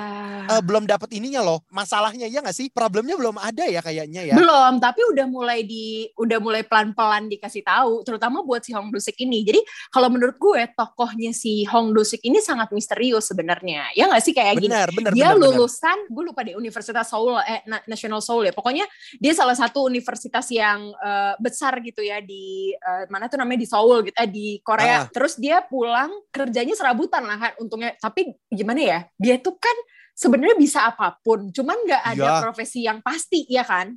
eh, 0.50 0.62
belum 0.64 0.84
dapet 0.88 1.10
ininya 1.16 1.42
loh. 1.44 1.60
Masalahnya 1.72 2.28
ya 2.28 2.44
nggak 2.44 2.56
sih? 2.56 2.68
Problemnya 2.74 3.16
belum 3.16 3.40
ada 3.40 3.64
ya 3.68 3.80
kayaknya 3.80 4.34
ya. 4.34 4.36
Belum, 4.36 4.80
tapi 4.80 5.02
udah 5.14 5.26
mulai 5.28 5.64
di 5.64 6.08
udah 6.18 6.38
mulai 6.42 6.64
pelan-pelan 6.66 7.30
dikasih 7.30 7.64
tahu, 7.64 8.04
terutama 8.04 8.42
buat 8.44 8.64
si 8.64 8.72
Hong 8.76 8.92
Dusik 8.92 9.16
ini. 9.22 9.44
Jadi 9.44 9.60
kalau 9.92 10.10
menurut 10.12 10.36
gue 10.40 10.68
tokohnya 10.76 11.32
si 11.32 11.64
Hong 11.70 11.94
Dusik 11.94 12.20
ini 12.24 12.40
sangat 12.40 12.72
misterius 12.72 13.30
sebenarnya. 13.30 13.92
Ya 13.96 14.08
nggak 14.10 14.24
sih 14.24 14.34
kayak 14.36 14.60
gini. 14.60 14.72
Benar, 14.72 14.90
benar, 14.92 15.12
Dia 15.14 15.32
benar. 15.34 15.42
lulusan, 15.54 15.98
gue 16.10 16.24
lupa 16.24 16.42
deh 16.44 16.56
Universitas 16.58 17.08
Seoul, 17.10 17.40
eh 17.44 17.62
Na- 17.70 17.84
National 17.86 18.20
Seoul 18.20 18.50
ya. 18.50 18.54
Pokoknya 18.56 18.86
dia 19.20 19.34
salah 19.36 19.56
satu 19.56 19.86
universitas 19.86 20.50
yang 20.50 20.92
eh, 20.98 21.34
besar 21.40 21.78
gitu 21.84 22.02
ya 22.02 22.20
di 22.24 22.74
eh, 22.74 23.04
mana 23.12 23.30
tuh 23.30 23.38
namanya 23.40 23.60
di 23.64 23.68
Seoul 23.70 24.10
gitu, 24.10 24.16
eh 24.18 24.30
di 24.30 24.58
Korea. 24.64 25.06
Ah. 25.06 25.10
Terus 25.10 25.38
dia 25.38 25.62
pulang 25.66 26.10
kerjanya 26.34 26.74
serabutan 26.74 27.24
lah 27.26 27.38
kan 27.38 27.52
untungnya. 27.62 27.94
Tapi 28.00 28.34
gimana 28.50 28.82
ya? 28.82 29.00
Dia 29.18 29.38
tuh 29.40 29.56
kan 29.58 29.76
sebenarnya 30.13 30.55
bisa 30.55 30.86
apa 30.86 31.17
pun, 31.20 31.50
cuman 31.50 31.77
nggak 31.84 32.03
ada 32.08 32.25
Iya. 32.29 32.41
profesi 32.41 32.86
yang 32.86 33.01
pasti 33.01 33.46
ya 33.46 33.62
kan. 33.62 33.93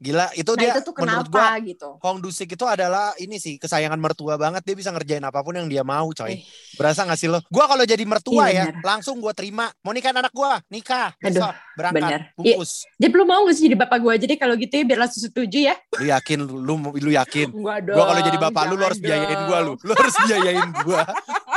Gila, 0.00 0.32
itu 0.32 0.48
Nah 0.56 0.60
dia 0.64 0.72
itu 0.72 0.80
tuh 0.80 0.96
menurut 0.96 1.28
kenapa 1.28 1.60
gua 1.60 1.60
gitu? 1.60 1.88
Hong 2.00 2.24
Dusik 2.24 2.56
itu 2.56 2.64
adalah 2.64 3.12
ini 3.20 3.36
sih 3.36 3.60
kesayangan 3.60 4.00
mertua 4.00 4.40
banget 4.40 4.64
dia 4.64 4.72
bisa 4.72 4.88
ngerjain 4.88 5.20
apa 5.20 5.44
pun 5.44 5.52
yang 5.52 5.68
dia 5.68 5.84
mau 5.84 6.08
coy. 6.08 6.40
Eh. 6.40 6.40
Berasa 6.72 7.04
gak 7.04 7.20
sih 7.20 7.28
lo? 7.28 7.44
Gua 7.52 7.68
kalau 7.68 7.84
jadi 7.84 8.00
mertua 8.08 8.48
Iya, 8.48 8.56
ya 8.56 8.64
bener. 8.72 8.80
langsung 8.80 9.20
gua 9.20 9.36
terima. 9.36 9.68
Mau 9.84 9.92
nikah 9.92 10.16
anak 10.16 10.32
gua, 10.32 10.56
nikah. 10.72 11.12
Aduh, 11.20 11.44
Besok 11.44 11.52
berangkat, 11.76 12.00
bener. 12.00 12.20
bungkus. 12.32 12.88
Jadi 12.96 13.12
lu 13.12 13.24
mau 13.28 13.44
gak 13.44 13.52
sih 13.52 13.64
jadi 13.68 13.76
bapak 13.76 13.98
gue 14.00 14.12
aja 14.16 14.24
deh 14.24 14.38
kalau 14.40 14.54
gitu 14.56 14.72
ya 14.72 14.84
biar 14.88 14.98
langsung 15.04 15.20
setuju 15.20 15.58
ya? 15.68 15.74
Lu 15.76 16.04
yakin 16.08 16.38
lu 16.48 16.64
lu 16.96 17.10
yakin? 17.12 17.46
Enggak 17.52 17.78
dong. 17.84 17.96
Gua 18.00 18.04
kalau 18.08 18.22
jadi 18.24 18.38
bapak 18.40 18.62
lu 18.72 18.74
lu 18.80 18.84
harus 18.88 19.00
biayain 19.04 19.40
gua 19.44 19.58
lu. 19.60 19.72
Lu 19.84 19.92
harus 19.92 20.16
biayain 20.24 20.68
gua. 20.80 21.04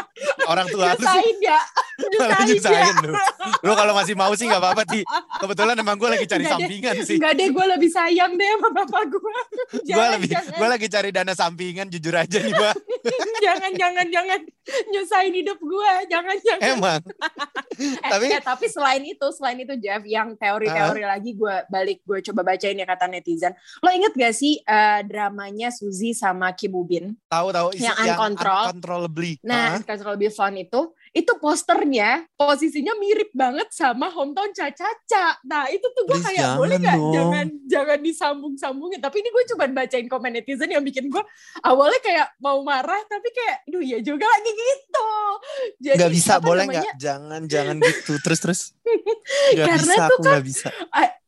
Orang 0.51 0.67
tua 0.67 0.99
lu 0.99 1.05
ya. 1.39 1.59
Lu 2.05 2.19
Nyusahin 2.45 2.95
ya. 2.95 3.01
lu. 3.01 3.13
Lu 3.61 3.71
kalau 3.73 3.93
masih 3.93 4.13
mau 4.13 4.31
sih 4.33 4.45
nggak 4.45 4.59
apa-apa 4.59 4.83
Ti. 4.83 5.01
Kebetulan 5.37 5.75
emang 5.75 5.95
gua 5.95 6.09
lagi 6.11 6.25
cari 6.25 6.43
deh. 6.43 6.51
sampingan 6.51 6.95
sih. 7.01 7.17
Enggak 7.17 7.33
deh, 7.35 7.47
gue 7.49 7.65
lebih 7.69 7.89
sayang 7.89 8.31
deh 8.33 8.49
sama 8.49 8.69
bapak 8.73 9.03
gue. 9.09 9.33
Jangan, 9.87 10.09
lebih 10.15 10.29
gua 10.53 10.67
lagi 10.69 10.87
cari 10.87 11.09
dana 11.09 11.33
sampingan 11.33 11.87
jujur 11.87 12.13
aja 12.13 12.37
nih, 12.37 12.51
Mbak. 12.51 12.75
jangan, 13.45 13.71
jangan, 13.73 14.07
jangan 14.09 14.39
nyusahin 14.89 15.33
hidup 15.33 15.57
gue. 15.57 15.91
Jangan, 16.07 16.35
jangan. 16.39 16.69
Emang. 16.69 17.01
Eh, 17.73 17.97
tapi- 18.05 18.29
eh, 18.29 18.37
tapi 18.39 18.65
selain 18.67 19.01
itu, 19.01 19.27
selain 19.33 19.57
itu 19.57 19.73
Jeff, 19.75 20.05
yang 20.05 20.37
teori-teori 20.37 21.01
lagi 21.03 21.33
gue 21.33 21.55
balik 21.67 22.05
gue 22.05 22.21
coba 22.23 22.45
bacain 22.45 22.77
ya 22.77 22.85
kata 22.85 23.09
netizen. 23.09 23.49
Lo 23.81 23.89
inget 23.89 24.13
gak 24.13 24.29
sih 24.31 24.61
eh, 24.61 25.01
dramanya 25.03 25.67
Suzy 25.67 26.13
sama 26.13 26.53
Kim 26.53 26.69
Woo 26.71 26.85
Bin? 26.85 27.17
Tahu 27.25 27.49
tahu 27.49 27.67
isi- 27.73 27.81
Yang 27.83 27.97
uncontrol. 28.13 28.63
uncontrollably. 28.69 29.33
Nah, 29.41 29.73
Ah. 29.73 29.81
Control 29.81 30.15
Be 30.15 30.29
Fun 30.29 30.53
itu, 30.55 30.93
itu 31.13 31.29
posternya 31.37 32.25
posisinya 32.33 32.97
mirip 32.97 33.29
banget 33.37 33.69
sama 33.69 34.09
hometown 34.09 34.49
Caca-Caca. 34.49 35.45
Nah, 35.45 35.69
itu 35.69 35.85
tuh 35.93 36.09
gue 36.09 36.17
kayak 36.17 36.41
jangan 36.41 36.57
boleh 36.57 36.75
nggak 36.81 36.99
jangan 37.13 37.45
jangan 37.69 37.99
disambung-sambungin. 38.01 38.97
Tapi 38.97 39.21
ini 39.21 39.29
gue 39.29 39.43
cuma 39.53 39.69
bacain 39.69 40.09
komen 40.09 40.33
netizen 40.33 40.73
yang 40.73 40.81
bikin 40.81 41.13
gue 41.13 41.23
awalnya 41.61 42.01
kayak 42.01 42.27
mau 42.41 42.65
marah, 42.65 42.97
tapi 43.05 43.29
kayak, 43.29 43.57
duh 43.69 43.85
ya 43.85 44.01
juga 44.01 44.25
lagi 44.25 44.51
gitu. 44.51 45.11
Jadi 45.85 45.97
Nggak 46.01 46.11
bisa, 46.17 46.33
boleh 46.41 46.65
nggak? 46.65 46.97
Jangan, 46.97 47.41
jangan 47.45 47.75
gitu. 47.77 48.13
Terus 48.17 48.39
terus. 48.41 48.61
Nggak 49.53 49.67
Karena 49.69 49.93
bisa, 49.93 50.03
tuh 50.09 50.17
aku 50.17 50.21
nggak 50.25 50.45
bisa. 50.45 50.69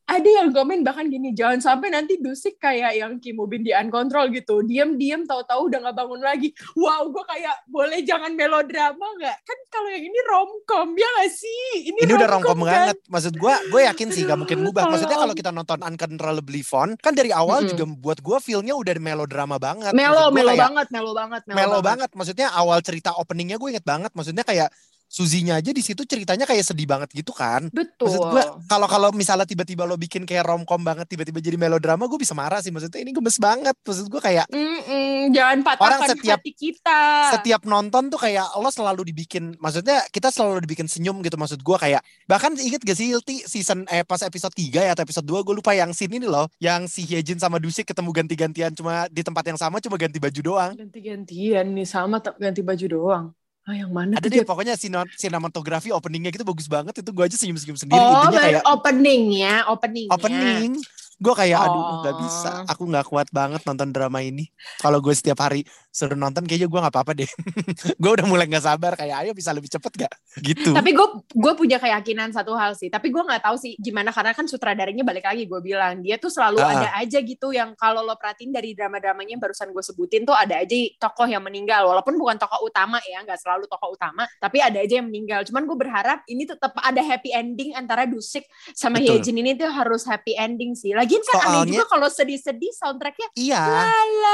Ada 0.05 0.29
yang 0.29 0.53
komen 0.53 0.85
bahkan 0.85 1.09
gini, 1.09 1.33
jangan 1.33 1.57
sampai 1.57 1.89
nanti 1.89 2.21
Dusik 2.21 2.61
kayak 2.61 2.93
yang 2.93 3.17
Kim 3.17 3.41
Woo 3.41 3.49
Bin 3.49 3.65
di 3.65 3.73
Uncontrol 3.73 4.29
gitu. 4.29 4.61
Diam-diam 4.61 5.25
tahu-tahu 5.25 5.73
udah 5.73 5.79
nggak 5.81 5.97
bangun 5.97 6.21
lagi. 6.21 6.53
Wow, 6.77 7.09
gue 7.09 7.25
kayak 7.25 7.65
boleh 7.65 8.05
jangan 8.05 8.37
melodrama 8.37 9.01
nggak? 9.17 9.37
Kan 9.41 9.57
kalau 9.73 9.89
yang 9.89 10.05
ini 10.05 10.19
romcom 10.29 10.93
ya 10.93 11.09
nggak 11.09 11.31
sih? 11.33 11.89
Ini, 11.89 11.99
Ini 12.05 12.13
udah 12.21 12.29
romcom 12.37 12.59
kan? 12.61 12.69
banget. 12.69 12.97
Maksud 13.09 13.33
gue, 13.33 13.53
gue 13.73 13.81
yakin 13.89 14.07
sih 14.13 14.21
gak 14.29 14.37
mungkin 14.37 14.57
ngubah. 14.61 14.83
Maksudnya 14.93 15.17
kalau 15.17 15.33
kita 15.33 15.49
nonton 15.49 15.79
Uncontrollably 15.81 16.61
Fun, 16.61 16.93
kan 17.01 17.17
dari 17.17 17.33
awal 17.33 17.65
Mm-mm. 17.65 17.71
juga 17.73 17.83
buat 17.97 18.19
gue 18.21 18.37
feel-nya 18.45 18.77
udah 18.77 18.93
melodrama 19.01 19.57
banget. 19.57 19.89
Melo, 19.97 20.29
melo 20.29 20.53
kayak 20.53 20.61
banget, 20.69 20.87
melo 20.93 21.11
banget, 21.17 21.41
Melo 21.49 21.79
banget. 21.81 22.09
Maksudnya 22.13 22.53
awal 22.53 22.77
cerita 22.85 23.17
openingnya 23.17 23.57
gue 23.57 23.73
inget 23.73 23.85
banget. 23.85 24.13
Maksudnya 24.13 24.45
kayak 24.45 24.69
Suzinya 25.05 25.55
aja 25.55 25.69
di 25.69 25.79
situ 25.79 26.03
ceritanya 26.03 26.43
kayak 26.43 26.65
sedih 26.65 26.85
banget 26.85 27.13
gitu 27.13 27.31
kan. 27.31 27.69
Betul. 27.69 28.09
Maksud 28.09 28.21
gue 28.31 28.43
kalau 28.65 28.87
kalau 28.89 29.09
misalnya 29.11 29.45
tiba-tiba 29.45 29.85
lo 29.85 29.95
bikin 29.95 30.25
kayak 30.25 30.43
romcom 30.43 30.81
banget 30.81 31.07
tiba-tiba 31.07 31.39
jadi 31.39 31.55
melodrama 31.55 32.05
gue 32.05 32.17
bisa 32.17 32.33
marah 32.33 32.59
sih 32.59 32.73
maksudnya 32.73 32.99
ini 32.99 33.13
gemes 33.13 33.37
banget 33.37 33.77
maksud 33.77 34.07
gue 34.07 34.17
kayak 34.17 34.49
Mm-mm, 34.49 35.31
jangan 35.31 35.61
patahkan 35.61 36.09
setiap- 36.11 36.41
hati 36.41 36.51
kita. 36.51 37.01
setiap 37.31 37.61
nonton 37.63 38.09
tuh 38.09 38.17
kayak 38.17 38.49
lo 38.57 38.67
selalu 38.67 39.07
dibikin 39.07 39.53
maksudnya 39.57 40.03
kita 40.09 40.29
selalu 40.29 40.65
dibikin 40.65 40.89
senyum 40.89 41.21
gitu 41.21 41.37
maksud 41.37 41.61
gue 41.61 41.77
kayak 41.77 42.01
bahkan 42.25 42.51
inget 42.57 42.81
gak 42.81 42.97
sih 42.97 43.13
Hilti 43.13 43.45
season 43.45 43.85
eh 43.87 44.01
pas 44.01 44.19
episode 44.19 44.51
3 44.51 44.81
ya 44.81 44.91
atau 44.91 45.05
episode 45.05 45.23
2 45.23 45.45
gue 45.45 45.55
lupa 45.55 45.71
yang 45.71 45.93
scene 45.93 46.17
ini 46.17 46.25
loh 46.25 46.49
yang 46.57 46.89
si 46.89 47.05
Hyejin 47.05 47.37
sama 47.37 47.61
Dusik 47.61 47.85
ketemu 47.85 48.09
ganti-gantian 48.11 48.71
cuma 48.73 49.05
di 49.07 49.21
tempat 49.21 49.45
yang 49.45 49.57
sama 49.57 49.77
cuma 49.79 49.95
ganti 49.95 50.17
baju 50.17 50.41
doang 50.41 50.73
Ganti-gantian 50.75 51.71
nih 51.71 51.85
sama 51.85 52.17
ganti 52.35 52.59
baju 52.59 52.85
doang. 52.89 53.25
Ah, 53.65 53.73
yang 53.73 53.89
mana 53.89 54.13
ada 54.13 54.27
deh 54.29 54.45
pokoknya 54.45 54.77
sinematografi 55.17 55.89
openingnya 55.89 56.29
gitu 56.29 56.45
bagus 56.45 56.69
banget 56.69 57.01
itu 57.01 57.09
gue 57.09 57.23
aja 57.25 57.33
senyum-senyum 57.33 57.77
sendiri 57.81 57.97
Oh, 57.97 58.13
intinya 58.13 58.29
baru 58.29 58.45
kayak 58.45 58.63
openingnya, 58.69 59.53
openingnya. 59.73 60.13
opening 60.13 60.71
gue 61.15 61.33
kayak 61.33 61.59
aduh 61.61 61.83
nggak 62.01 62.15
Oh. 62.15 62.19
bisa 62.21 62.51
aku 62.65 62.83
nggak 62.85 63.05
kuat 63.05 63.27
banget 63.29 63.61
nonton 63.63 63.89
drama 63.89 64.19
ini 64.19 64.47
kalau 64.77 64.99
gue 64.99 65.11
setiap 65.11 65.39
hari 65.39 65.63
suruh 65.89 66.13
nonton 66.13 66.43
kayaknya 66.43 66.67
gue 66.67 66.79
nggak 66.79 66.91
apa-apa 66.91 67.11
deh 67.15 67.29
gue 68.01 68.11
udah 68.11 68.27
mulai 68.27 68.45
nggak 68.45 68.63
sabar 68.63 68.93
kayak 68.93 69.23
ayo 69.23 69.31
bisa 69.31 69.55
lebih 69.55 69.67
cepet 69.67 70.07
gak 70.07 70.13
gitu 70.43 70.75
Tapi 70.75 70.91
gue 70.91 71.07
gue 71.31 71.53
punya 71.55 71.79
keyakinan 71.79 72.31
satu 72.31 72.51
hal 72.53 72.75
sih. 72.75 72.91
Tapi 72.91 73.07
gue 73.07 73.23
nggak 73.23 73.39
tahu 73.39 73.55
sih 73.55 73.79
gimana 73.79 74.11
karena 74.11 74.35
kan 74.35 74.43
sutradaranya 74.43 75.03
balik 75.03 75.23
lagi 75.23 75.47
gue 75.47 75.59
bilang 75.59 76.03
dia 76.03 76.19
tuh 76.19 76.27
selalu 76.27 76.59
Ah. 76.59 76.71
ada 76.75 76.89
aja 76.99 77.23
gitu 77.23 77.55
yang 77.55 77.71
kalau 77.75 78.03
lo 78.03 78.15
perhatiin 78.15 78.51
dari 78.51 78.75
drama-dramanya 78.75 79.35
yang 79.35 79.41
barusan 79.41 79.71
gue 79.71 79.79
sebutin 79.79 80.27
tuh 80.27 80.35
ada 80.35 80.59
aja 80.59 80.75
tokoh 80.99 81.23
yang 81.25 81.39
meninggal 81.39 81.87
walaupun 81.87 82.19
bukan 82.19 82.35
tokoh 82.35 82.67
utama 82.67 82.99
ya 83.05 83.23
nggak 83.23 83.39
selalu 83.39 83.63
tokoh 83.65 83.95
utama 83.95 84.27
tapi 84.37 84.59
ada 84.59 84.83
aja 84.83 84.99
yang 84.99 85.07
meninggal. 85.07 85.47
Cuman 85.47 85.63
gue 85.63 85.77
berharap 85.77 86.19
ini 86.27 86.43
tetap 86.43 86.75
ada 86.75 86.99
happy 86.99 87.31
ending 87.31 87.71
antara 87.71 88.03
Dusik 88.03 88.43
sama. 88.75 88.99
Hyejin 88.99 89.35
ini 89.35 89.53
tuh 89.53 89.69
harus 89.69 90.03
happy 90.03 90.35
ending 90.35 90.73
sih. 90.73 90.91
Lagian 91.05 91.21
kan 91.21 91.33
aneh 91.37 91.45
Soalnya- 91.45 91.69
juga 91.77 91.85
kalau 91.85 92.07
sedih-sedih 92.09 92.71
soundtracknya. 92.73 93.27
Iya. 93.37 93.61
La 93.61 93.85
la 93.85 94.33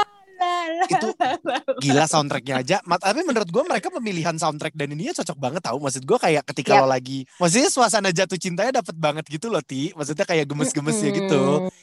itu 0.88 1.08
gila 1.82 2.04
soundtracknya 2.10 2.54
aja. 2.62 2.76
Tapi 2.82 3.20
menurut 3.24 3.48
gue 3.48 3.62
mereka 3.64 3.88
pemilihan 3.88 4.36
soundtrack 4.36 4.74
dan 4.76 4.92
ininya 4.92 5.14
cocok 5.16 5.38
banget 5.38 5.62
tau. 5.64 5.78
Maksud 5.78 6.02
gue 6.04 6.18
kayak 6.18 6.42
ketika 6.52 6.78
Yap. 6.78 6.82
lo 6.84 6.86
lagi 6.90 7.24
maksudnya 7.38 7.70
suasana 7.70 8.10
jatuh 8.10 8.38
cintanya 8.38 8.82
dapet 8.82 8.96
banget 8.98 9.24
gitu 9.28 9.48
loh 9.48 9.62
ti. 9.62 9.94
Maksudnya 9.94 10.26
kayak 10.26 10.48
gemes-gemes 10.48 10.98
ya 10.98 11.10
gitu. 11.12 11.42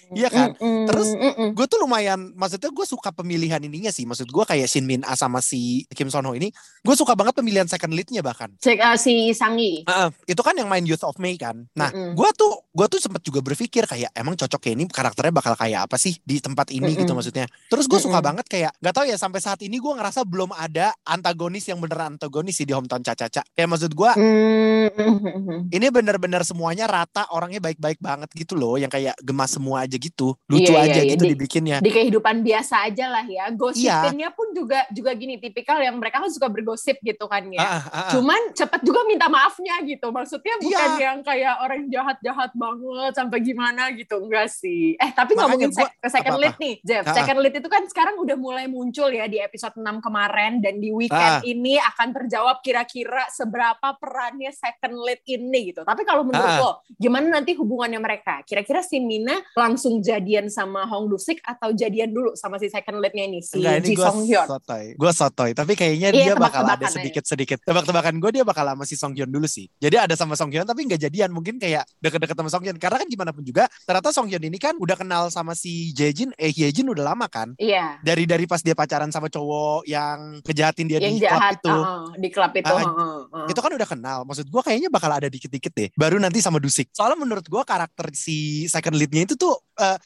Iya 0.10 0.30
kan? 0.34 0.58
Terus, 0.60 1.14
gue 1.54 1.66
tuh 1.70 1.80
lumayan 1.86 2.34
maksudnya 2.34 2.74
gue 2.74 2.86
suka 2.86 3.14
pemilihan 3.14 3.62
ininya 3.62 3.94
sih. 3.94 4.10
Maksud 4.10 4.30
gue 4.30 4.44
kayak 4.46 4.68
Shin 4.68 4.86
Min 4.90 5.06
Ah 5.06 5.16
sama 5.16 5.40
si 5.40 5.86
Kim 5.94 6.10
Son 6.10 6.26
Ho 6.26 6.34
ini 6.34 6.50
gue 6.82 6.96
suka 6.98 7.14
banget 7.14 7.38
pemilihan 7.38 7.70
second 7.70 7.94
leadnya 7.94 8.26
bahkan. 8.26 8.50
Cek 8.58 8.80
uh, 8.82 8.98
si 8.98 9.32
Sangi. 9.32 9.86
Heeh, 9.86 10.10
itu 10.28 10.42
kan 10.42 10.58
yang 10.58 10.68
main 10.68 10.84
Youth 10.84 11.06
of 11.06 11.16
May 11.22 11.38
kan. 11.38 11.70
Nah, 11.78 11.94
gua 12.18 12.34
tuh 12.34 12.66
gua 12.74 12.90
tuh 12.90 12.98
sempet 12.98 13.22
juga 13.22 13.46
berpikir 13.46 13.86
kayak 13.86 14.10
emang 14.18 14.34
cocok 14.34 14.62
ya 14.66 14.72
ini 14.74 14.84
karakternya 14.90 15.34
bakal 15.34 15.54
kayak 15.54 15.86
apa 15.86 15.96
sih 16.02 16.18
di 16.26 16.42
tempat 16.42 16.74
ini? 16.74 16.98
Gitu 16.98 17.14
maksudnya. 17.14 17.46
Terus 17.70 17.86
gue 17.86 18.00
suka 18.02 18.20
banget 18.20 18.49
kayak 18.50 18.74
nggak 18.76 18.92
tahu 18.92 19.06
ya 19.06 19.16
sampai 19.16 19.40
saat 19.40 19.62
ini 19.62 19.78
gue 19.78 19.94
ngerasa 19.94 20.26
belum 20.26 20.50
ada 20.52 20.90
antagonis 21.06 21.64
yang 21.64 21.78
beneran 21.78 22.18
antagonis 22.18 22.58
sih 22.58 22.66
di 22.66 22.74
hometown 22.74 23.00
Caca-Caca. 23.00 23.46
Kayak 23.54 23.70
maksud 23.70 23.94
gue 23.94 24.12
Hmm. 24.12 25.70
ini 25.70 25.88
bener-bener 25.88 26.42
semuanya 26.42 26.86
rata 26.86 27.30
orangnya 27.30 27.62
baik-baik 27.62 28.00
banget 28.00 28.30
gitu 28.34 28.56
loh 28.56 28.76
yang 28.76 28.90
kayak 28.90 29.14
gemas 29.20 29.52
semua 29.52 29.84
aja 29.84 29.94
gitu 29.94 30.34
lucu 30.46 30.72
Iya, 30.72 30.82
aja 30.82 30.92
iya, 30.92 31.04
iya. 31.04 31.12
gitu 31.14 31.24
Di- 31.24 31.32
dibikinnya 31.32 31.78
di 31.80 31.92
kehidupan 31.92 32.42
biasa 32.42 32.90
aja 32.90 33.06
lah 33.08 33.24
ya. 33.24 33.46
Iya. 33.46 33.56
Gosipinnya 33.56 34.30
pun 34.32 34.48
juga 34.52 34.84
juga 34.90 35.12
gini, 35.14 35.38
tipikal 35.38 35.78
yang 35.78 35.96
mereka 35.96 36.20
kan 36.20 36.30
suka 36.30 36.48
bergosip 36.48 36.98
gitu 37.00 37.26
kan 37.26 37.46
ya. 37.48 37.60
Ah, 37.60 37.70
ah, 37.70 37.80
ah. 37.86 38.12
Cuman 38.12 38.52
cepet 38.52 38.82
juga 38.82 39.06
minta 39.06 39.28
maafnya 39.28 39.78
gitu. 39.84 40.10
Maksudnya 40.10 40.56
bukan 40.58 40.90
Iya. 40.92 41.04
yang 41.04 41.18
kayak 41.22 41.56
orang 41.60 41.82
jahat-jahat 41.88 42.52
banget 42.54 43.12
sampai 43.14 43.38
gimana 43.40 43.84
gitu. 43.92 44.16
Enggak 44.20 44.50
sih. 44.50 44.96
Eh 44.96 45.12
tapi 45.12 45.34
Makanya 45.34 45.44
ngomongin 45.46 45.70
gua- 45.72 45.94
second 46.04 46.34
apa-apa. 46.34 46.44
lead 46.44 46.56
nih, 46.58 46.76
Jeff. 46.82 47.04
Second 47.06 47.40
lead 47.40 47.56
itu 47.56 47.70
kan 47.70 47.84
sekarang 47.86 48.16
udah 48.18 48.29
mulai 48.36 48.66
muncul 48.66 49.08
ya 49.08 49.26
di 49.26 49.38
episode 49.38 49.74
6 49.74 49.98
kemarin. 50.00 50.60
Dan 50.60 50.78
di 50.78 50.92
weekend 50.92 51.40
Ah. 51.40 51.42
ini 51.42 51.78
akan 51.78 52.10
terjawab 52.12 52.60
kira-kira 52.60 53.26
seberapa 53.30 53.96
perannya 53.96 54.52
second 54.52 55.00
lead 55.00 55.22
ini 55.26 55.72
gitu. 55.72 55.82
Tapi 55.82 56.04
kalau 56.04 56.22
menurut 56.22 56.46
Ah. 56.46 56.60
lo, 56.60 56.72
gimana 56.94 57.32
nanti 57.32 57.54
hubungannya 57.54 57.98
mereka? 57.98 58.42
Kira-kira 58.44 58.82
si 58.82 59.00
Mina 59.00 59.38
langsung 59.54 60.00
jadian 60.00 60.50
sama 60.50 60.84
Hong 60.84 61.08
Dusik 61.08 61.40
atau 61.42 61.72
jadian 61.72 62.10
dulu 62.10 62.34
sama 62.34 62.58
si 62.58 62.68
second 62.68 63.00
lead-nya 63.00 63.24
ini, 63.24 63.40
si 63.40 63.58
Enggak, 63.58 63.80
ini 63.80 63.88
Ji 63.88 63.96
Song 63.96 64.20
Hyun? 64.24 64.46
sotoy. 64.46 64.86
Gue 64.94 65.12
sotoy. 65.12 65.52
Tapi 65.54 65.74
kayaknya 65.74 66.10
Iya, 66.10 66.24
dia 66.26 66.36
bakal 66.36 66.66
ada 66.66 66.76
aja. 66.76 66.90
sedikit-sedikit. 66.92 67.64
Tebak-tebakan 67.64 68.18
gue 68.18 68.32
dia 68.32 68.44
bakal 68.44 68.66
sama 68.66 68.84
si 68.84 68.96
Song 68.96 69.14
Hyun 69.14 69.30
dulu 69.30 69.46
sih. 69.46 69.70
Jadi 69.78 69.96
ada 69.96 70.14
sama 70.14 70.34
Song 70.34 70.50
Hyun 70.50 70.66
tapi 70.66 70.84
nggak 70.84 71.00
jadian. 71.00 71.30
Mungkin 71.30 71.56
kayak 71.56 71.86
deket-deket 72.00 72.36
sama 72.36 72.50
Song 72.50 72.64
Hyun. 72.64 72.76
Karena 72.76 72.98
kan 72.98 73.08
gimana 73.08 73.32
pun 73.32 73.44
juga. 73.44 73.70
Ternyata 73.84 74.10
Song 74.10 74.28
Hyun 74.28 74.42
ini 74.42 74.58
kan 74.58 74.76
udah 74.76 74.96
kenal 74.96 75.30
sama 75.30 75.54
si 75.54 75.92
Jaejin. 75.92 76.34
Eh 76.36 76.50
Hyejin 76.50 76.88
udah 76.88 77.06
lama 77.06 77.30
kan. 77.30 77.54
Iya. 77.56 78.02
Dari 78.02 78.19
dari 78.26 78.48
pas 78.48 78.64
dia 78.64 78.76
pacaran 78.76 79.12
sama 79.12 79.28
cowok 79.28 79.86
yang 79.86 80.42
kejahatin 80.44 80.88
dia 80.88 81.00
yang 81.00 81.16
di 81.16 81.24
klub 81.24 81.32
jahat 81.32 81.56
itu. 81.60 81.70
uh-uh, 81.70 82.04
di 82.18 82.30
klub 82.32 82.52
itu. 82.56 82.74
Ah, 82.74 82.84
uh-uh, 82.84 83.18
uh-uh. 83.30 83.48
Itu 83.52 83.60
kan 83.60 83.72
udah 83.76 83.88
kenal. 83.88 84.20
Maksud 84.26 84.48
gue 84.50 84.62
kayaknya 84.64 84.90
bakal 84.92 85.12
ada 85.12 85.28
dikit-dikit 85.30 85.72
deh. 85.76 85.90
Baru 85.96 86.18
nanti 86.20 86.44
sama 86.44 86.58
Dusik. 86.58 86.90
Soalnya 86.92 87.20
menurut 87.20 87.46
gue 87.46 87.64
karakter 87.64 88.12
si 88.16 88.66
second 88.68 88.96
lead-nya 88.96 89.28
itu 89.30 89.36
tuh. 89.40 89.56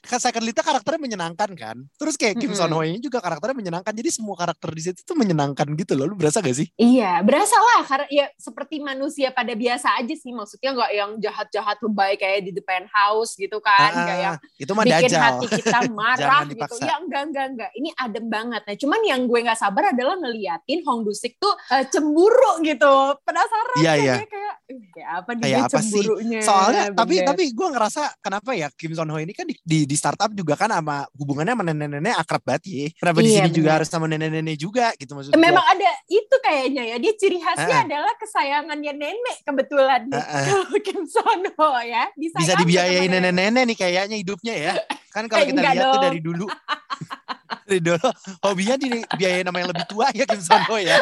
kan 0.05 0.21
second 0.21 0.45
lead-nya 0.45 0.61
karakternya 0.61 1.01
menyenangkan 1.01 1.49
kan. 1.57 1.77
Terus 1.97 2.13
kayak 2.13 2.37
Kim 2.37 2.53
Mm-mm. 2.53 2.61
Son 2.61 2.69
Ho 2.77 2.85
ini 2.85 3.01
juga 3.01 3.17
karakternya 3.17 3.57
menyenangkan. 3.57 3.89
Jadi 3.89 4.09
semua 4.13 4.37
karakter 4.37 4.69
di 4.69 4.81
situ 4.85 5.01
tuh 5.01 5.17
menyenangkan 5.17 5.65
gitu 5.73 5.97
loh. 5.97 6.05
Lu 6.05 6.13
berasa 6.13 6.45
gak 6.45 6.53
sih? 6.53 6.69
Iya, 6.77 7.25
berasa 7.25 7.57
lah 7.57 7.81
karena 7.81 8.07
ya 8.13 8.25
seperti 8.37 8.77
manusia 8.85 9.33
pada 9.33 9.57
biasa 9.57 9.97
aja 9.97 10.13
sih 10.13 10.29
maksudnya 10.29 10.77
nggak 10.77 10.91
yang 10.93 11.11
jahat-jahat 11.17 11.77
lebay 11.81 12.13
kayak 12.21 12.45
di 12.45 12.51
the 12.53 12.61
penthouse 12.61 13.33
gitu 13.33 13.57
kan, 13.63 13.91
nggak 13.93 14.17
yang 14.21 14.35
itu 14.61 14.71
mah 14.75 14.85
bikin 14.85 15.09
dajal. 15.09 15.21
hati 15.25 15.45
kita 15.57 15.79
marah 15.97 16.41
gitu. 16.45 16.75
Ya 16.83 16.95
enggak 17.01 17.21
enggak 17.29 17.45
enggak. 17.55 17.71
Ini 17.73 17.89
adem 18.03 18.25
banget. 18.25 18.61
Nah, 18.61 18.75
cuman 18.75 18.99
yang 19.03 19.21
gue 19.23 19.39
nggak 19.41 19.55
sabar 19.55 19.83
adalah 19.89 20.15
ngeliatin 20.15 20.79
Hong 20.83 21.01
Dusik 21.01 21.35
tuh 21.35 21.51
eh, 21.69 21.83
cemburu 21.87 22.59
gitu. 22.61 22.93
Penasaran 23.21 23.75
Iya, 23.75 23.91
kan 23.93 24.01
dia 24.15 24.27
kayak 24.27 24.53
"Ih, 24.65 24.83
kayak 24.89 25.09
apa 25.13 25.29
nih 25.31 25.41
Kayak 25.41 25.53
dia 25.53 25.63
apa 25.63 25.77
sih? 25.77 25.81
cemburunya. 25.93 26.39
Soalnya 26.39 26.83
tapi 26.91 27.15
Bener. 27.15 27.27
tapi 27.29 27.43
gue 27.49 27.67
ngerasa 27.69 28.01
kenapa 28.19 28.49
ya 28.51 28.67
Kim 28.71 28.91
Son 28.91 29.07
Ho 29.07 29.17
ini 29.17 29.31
kan 29.31 29.45
di, 29.45 29.55
di, 29.57 29.79
di 29.83 29.95
startup 29.95 30.31
juga 30.31 30.53
kan 30.53 30.69
sama 30.69 31.03
hubungannya 31.13 31.53
sama 31.53 31.63
nenek-nenek 31.65 32.15
akrab 32.15 32.43
banget 32.43 32.63
ya. 32.65 32.87
Kenapa 32.93 33.17
di 33.17 33.27
Iya, 33.27 33.37
sini 33.39 33.49
juga 33.51 33.69
harus 33.73 33.87
sama 33.87 34.05
nenek-nenek 34.05 34.55
juga 34.55 34.91
gitu 34.93 35.11
maksud 35.11 35.29
gue. 35.29 35.39
Memang 35.39 35.65
ada 35.65 35.89
itu 36.07 36.35
kayaknya 36.39 36.83
ya. 36.85 36.95
Dia 36.97 37.13
ciri 37.13 37.37
khasnya 37.37 37.71
Ah. 37.73 37.83
adalah 37.83 38.13
kesayangannya 38.15 38.93
nenek 38.93 39.37
kebetulan. 39.43 40.01
Kalau 40.09 40.67
Kim 40.85 41.03
Son 41.05 41.41
Ho 41.49 41.69
ya. 41.79 42.07
Bisa 42.13 42.37
disayangin 42.37 42.59
dibiayain 42.59 43.09
nenek-nenek 43.09 43.63
nih 43.65 43.77
kayaknya 43.77 44.15
hidupnya 44.15 44.53
ya. 44.53 44.73
Kan 45.09 45.27
kalau 45.27 45.45
Eh, 45.45 45.47
kita 45.47 45.61
lihat 45.61 45.85
tuh 45.87 46.01
dari 46.01 46.19
dulu 46.19 46.45
dari 47.67 47.79
dulu 47.79 48.09
hobinya 48.43 48.75
dibiayain 48.75 49.45
sama 49.47 49.57
yang 49.63 49.69
lebih 49.71 49.85
tua 49.87 50.07
ya 50.11 50.25
Kim 50.27 50.41
Son 50.41 50.61
Ho 50.67 50.77
ya. 50.79 50.99